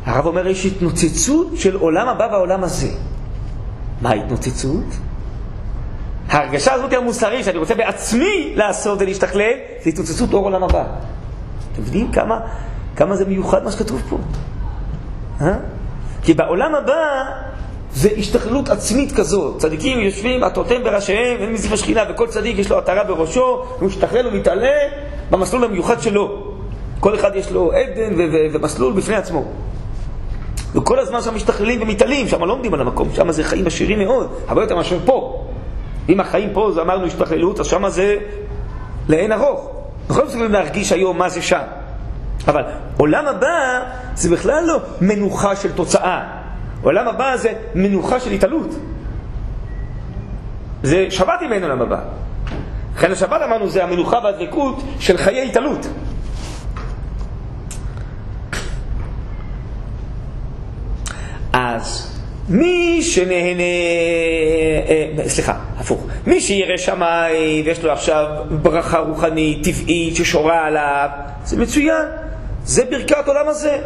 [0.05, 2.89] הרב אומר, יש התנוצצות של עולם הבא והעולם הזה.
[4.01, 4.85] מה ההתנוצצות?
[6.29, 9.51] ההרגשה הזאת המוסרית שאני רוצה בעצמי לעשות ולהשתכלל,
[9.83, 10.83] זה התנוצצות אור עולם הבא.
[11.73, 12.39] אתם מבינים כמה,
[12.95, 14.17] כמה זה מיוחד מה שכתוב פה?
[15.41, 15.53] אה?
[16.23, 17.23] כי בעולם הבא
[17.93, 19.57] זה השתכללות עצמית כזאת.
[19.57, 24.27] צדיקים יושבים, הטוטם בראשיהם, אין מזיף השכינה, וכל צדיק יש לו עטרה בראשו, הוא משתכלל
[24.27, 24.77] ומתעלה
[25.31, 26.43] במסלול המיוחד שלו.
[26.99, 28.13] כל אחד יש לו עדן
[28.53, 29.45] ומסלול בפני עצמו.
[30.75, 34.29] וכל הזמן שם משתכללים ומתעלים, שם לא עומדים על המקום, שם זה חיים עשירים מאוד,
[34.47, 35.45] הרבה יותר מאשר פה.
[36.09, 38.17] אם החיים פה, זה אמרנו השתכללות, אז שם זה
[39.09, 39.69] לאין ארוך.
[40.09, 41.61] אנחנו לא מסוגלים להרגיש היום מה זה שם.
[42.47, 42.63] אבל
[42.97, 43.79] עולם הבא
[44.15, 46.40] זה בכלל לא מנוחה של תוצאה.
[46.81, 48.75] עולם הבא זה מנוחה של התעלות.
[50.83, 51.99] זה שבת אם עולם הבא.
[52.95, 55.87] לכן השבת אמרנו זה המנוחה והדבקות של חיי התעלות.
[61.53, 62.11] אז
[62.49, 63.63] מי שנהנה,
[64.89, 68.27] אה, סליחה, הפוך, מי שירא שמיים ויש לו עכשיו
[68.61, 71.09] ברכה רוחנית, טבעית, ששורה עליו,
[71.43, 72.05] זה מצוין,
[72.63, 73.77] זה ברכת עולם הזה.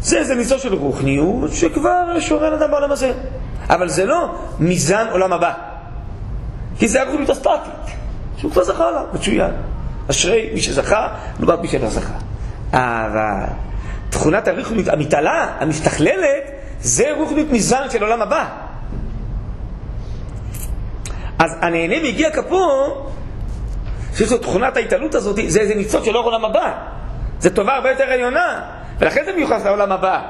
[0.00, 3.12] זה איזה ניסו של רוחניות שכבר שורה על אדם בעולם הזה.
[3.70, 5.52] אבל זה לא מזן עולם הבא.
[6.78, 7.96] כי זה הרוחניות הסטטית,
[8.36, 9.50] שהוא כבר זכה לה, מצוין.
[10.10, 11.08] אשרי מי שזכה,
[11.40, 12.14] לעומת מי שלא זכה.
[12.72, 13.46] אבל
[14.10, 18.44] תכונת הרוחניות המתעלה, המשתכללת, זה רוחניות מזן של עולם הבא.
[21.38, 22.66] אז הנהנה והגיע כפו,
[24.14, 26.72] שיש לו תכונת ההתעלות הזאת, זה איזה ניצוץ של אור עולם הבא.
[27.40, 28.60] זה טובה הרבה יותר עליונה,
[29.00, 30.20] ולכן זה מיוחס לעולם הבא,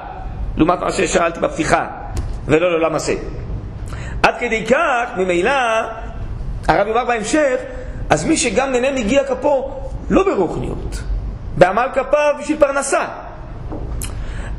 [0.56, 1.86] לעומת מה ששאלתי בפתיחה,
[2.46, 3.14] ולא לעולם הזה.
[4.22, 5.50] עד כדי כך, ממילא,
[6.68, 7.56] הרב יאמר בהמשך,
[8.10, 9.70] אז מי שגם נהנה מגיע כפו,
[10.10, 11.02] לא ברוחניות,
[11.56, 13.04] בעמל כפיו בשביל פרנסה.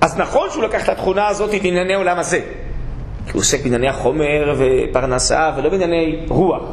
[0.02, 2.40] אז נכון שהוא לקח את התכונה הזאת לענייני עולם הזה,
[3.34, 6.64] הוא עוסק בענייני החומר ופרנסה ולא בענייני רוח.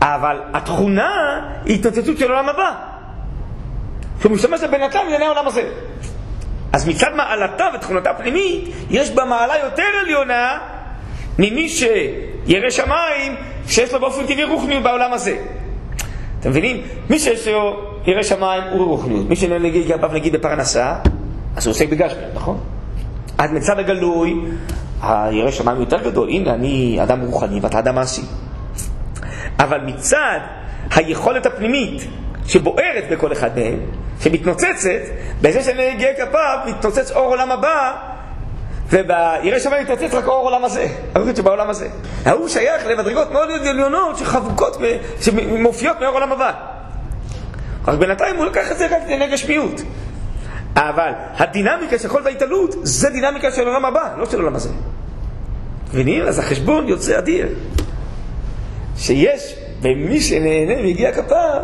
[0.00, 2.74] אבל התכונה היא התנוצצות של עולם הבא.
[4.20, 5.70] שהוא משתמש בבינתיים לענייני העולם הזה.
[6.72, 10.58] אז מצד מעלתה ותכונתה הפנימית, יש בה מעלה יותר עליונה
[11.38, 13.34] ממי שירא שמיים,
[13.68, 15.36] שיש לו באופן טבעי רוחניות בעולם הזה.
[16.40, 16.82] אתם מבינים?
[17.10, 19.28] מי שיש לו ירא שמיים הוא רוחניות.
[19.28, 20.94] מי שנגיד כלפיו נגיד בפרנסה,
[21.56, 22.60] אז הוא עוסק בגשמי, נכון?
[23.38, 24.34] אז מצד הגלוי,
[25.02, 26.28] הירא שמיים יותר גדול.
[26.28, 28.22] הנה, אני אדם רוחני ואתה אדם מעשי.
[29.60, 30.38] אבל מצד
[30.94, 32.08] היכולת הפנימית
[32.48, 33.80] שבוערת בכל אחד מהם,
[34.20, 35.00] שמתנוצצת,
[35.42, 37.94] בזה שנהגי כפיו מתנוצץ אור עולם הבא,
[38.86, 41.88] ובירא שמיים מתנוצץ רק אור עולם הזה, הרוחית שבעולם הזה.
[42.24, 44.76] ההוא שייך למדרגות מאוד עליונות שחבוקות,
[45.20, 46.52] שמופיעות מאור עולם הבא.
[47.88, 49.80] רק בינתיים הוא לקח את זה רק לענייני גשמיות.
[50.76, 54.68] אבל הדינמיקה של כל וההתעלות, זה דינמיקה של עולם הבא, לא של עולם הזה.
[55.92, 56.22] מבינים?
[56.22, 57.48] אז החשבון יוצא אדיר.
[58.96, 61.62] שיש במי שנהנה מיגיע כפיו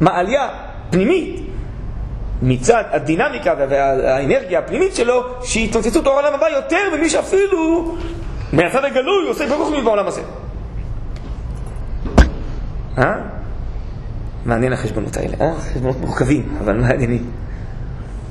[0.00, 0.48] מעליה
[0.90, 1.40] פנימית
[2.42, 7.94] מצד הדינמיקה והאנרגיה הפנימית שלו, שהיא התנוצצות העולם הבא יותר ממי שאפילו
[8.52, 10.22] מהצד הגלוי עושה ברוחניות בעולם הזה.
[12.98, 13.14] אה?
[14.46, 15.60] מעניין החשבונות האלה, אה?
[15.60, 17.30] חשבונות מורכבים, אבל מעניינים.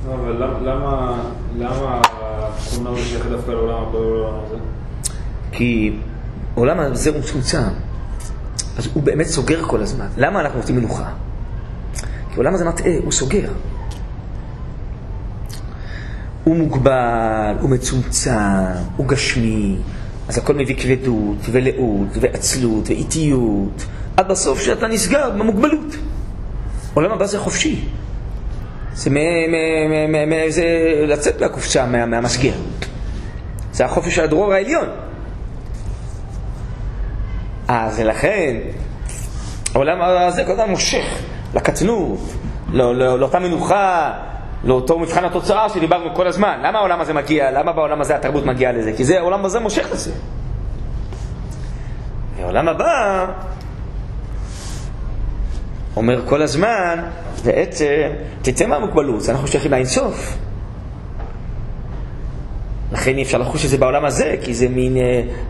[0.06, 1.22] לא, אבל למה,
[1.58, 4.56] למה התכונה הזאת שייכת דווקא לעולם הבא ולעולם הזה?
[5.52, 5.96] כי
[6.54, 7.58] עולם הזה הוא מצומצם,
[8.78, 10.06] אז הוא באמת סוגר כל הזמן.
[10.16, 11.10] למה אנחנו רוצים מנוחה?
[12.36, 13.48] כי העולם הזה מטעה, הוא סוגר.
[16.44, 18.30] הוא מוגבל, הוא מצומצם,
[18.96, 19.76] הוא גשמי,
[20.28, 23.84] אז הכל מביא כבדות ולאות ועצלות ואיטיות,
[24.16, 25.96] עד בסוף שאתה נסגר במוגבלות.
[26.94, 27.84] עולם הבא זה חופשי.
[28.94, 30.64] זה, מ- מ- מ- מ- זה
[31.06, 32.54] לצאת מהקופסה, מה- מהמסגר.
[33.72, 34.88] זה החופש של הדרור העליון.
[37.68, 38.56] אז לכן,
[39.74, 41.04] העולם הזה כל הזמן מושך
[41.56, 42.18] לקטנות,
[42.72, 44.12] לא, לא, לאותה מנוחה,
[44.64, 46.58] לאותו מבחן התוצאה שדיברנו כל הזמן.
[46.62, 47.50] למה העולם הזה מגיע?
[47.50, 48.92] למה בעולם הזה התרבות מגיעה לזה?
[48.96, 50.10] כי זה, העולם הזה מושך לזה.
[52.40, 53.26] העולם הבא
[55.96, 57.02] אומר כל הזמן,
[57.44, 58.08] בעצם,
[58.42, 60.36] תצא מהמוגבלות, אנחנו שייכים לאינסוף.
[62.92, 65.02] לכן אי אפשר לחוש את זה בעולם הזה, כי זה מין אה,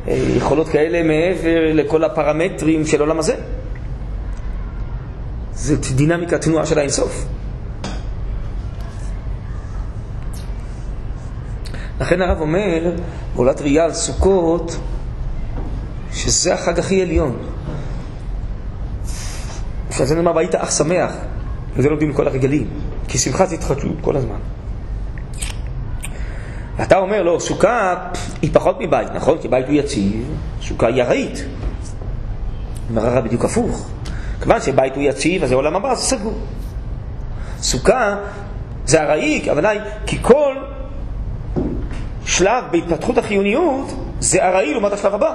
[0.09, 3.35] אה, יכולות כאלה מעבר לכל הפרמטרים של העולם הזה.
[5.57, 7.27] זאת דינמיקה תנועה של האינסוף.
[12.01, 12.93] לכן הרב אומר,
[13.35, 14.77] בעולת ראייה על סוכות,
[16.13, 17.37] שזה החג הכי עליון.
[19.91, 21.13] שעל זה נאמר, והיית אך שמח,
[21.77, 22.69] וזה לומדים מכל הרגלים,
[23.09, 24.39] כי שמחה זה התחדשות כל הזמן.
[26.77, 27.95] ואתה אומר, לא, סוכה
[28.43, 29.39] היא פחות מבית, נכון?
[29.39, 30.25] כי בית הוא יציב,
[30.63, 31.45] סוכה היא ארעית.
[32.91, 33.91] אומר הרב בדיוק הפוך.
[34.43, 36.39] כיוון שבית הוא יציב, אז העולם הבא זה סגור.
[37.59, 38.17] סוכה
[38.87, 40.57] זה ארעי, הכוונה היא, כי כל
[42.27, 45.35] שלב בהתפתחות החיוניות זה ארעי לעומת השלב הבא.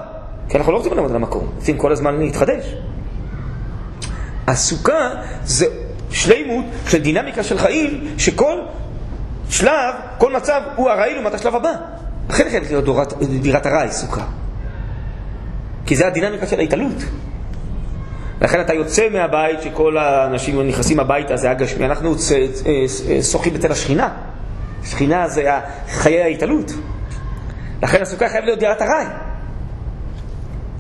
[0.50, 2.76] כי אנחנו לא רוצים לעמוד על המקום, רוצים כל הזמן להתחדש.
[4.48, 5.10] הסוכה
[5.44, 5.66] זה
[6.12, 8.58] שלימות של דינמיקה של חיים, שכל
[9.50, 11.72] שלב, כל מצב הוא ארעי לעומת השלב הבא.
[12.30, 12.86] לכן חייבת להיות
[13.42, 14.26] דירת ארעי, סוכה.
[15.86, 17.04] כי זה הדינמיקה של ההתעלות.
[18.42, 22.16] לכן אתה יוצא מהבית שכל האנשים נכנסים הביתה, זה הגשמי, אנחנו
[23.22, 24.10] שוחים אצל השכינה.
[24.84, 25.44] שכינה זה
[25.88, 26.72] חיי ההתעלות.
[27.84, 29.06] לכן הסוכה חייבת להיות דירת ארעי.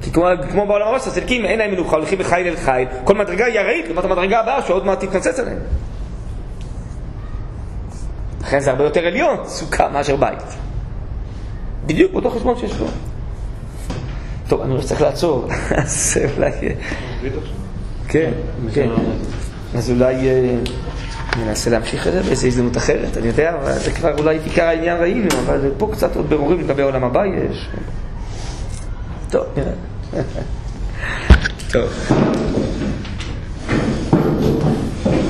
[0.01, 3.45] כי כמו, כמו בעולם הראש, הצדיקים אין להם מנוחה, הולכים מחיל אל חיל, כל מדרגה
[3.45, 5.59] היא ארעית לעומת המדרגה הבאה שעוד מעט תתנצץ עליהם.
[8.41, 10.43] לכן זה הרבה יותר עליון, סוכה, מאשר בית.
[11.85, 12.85] בדיוק באותו חשבון שיש לו.
[14.51, 15.47] טוב, אני רואה שצריך לעצור,
[15.83, 16.51] אז אולי...
[18.07, 18.31] כן,
[18.73, 18.89] כן.
[19.75, 20.55] אז אולי אה,
[21.37, 24.97] ננסה להמשיך את זה באיזו הזדמנות אחרת, אני יודע, אבל זה כבר אולי עיקר העניין
[25.01, 27.69] ראינו, אבל פה קצת עוד ברורים לגבי העולם הבא יש.
[29.29, 29.73] טוב, נראה.
[31.73, 32.11] טוב.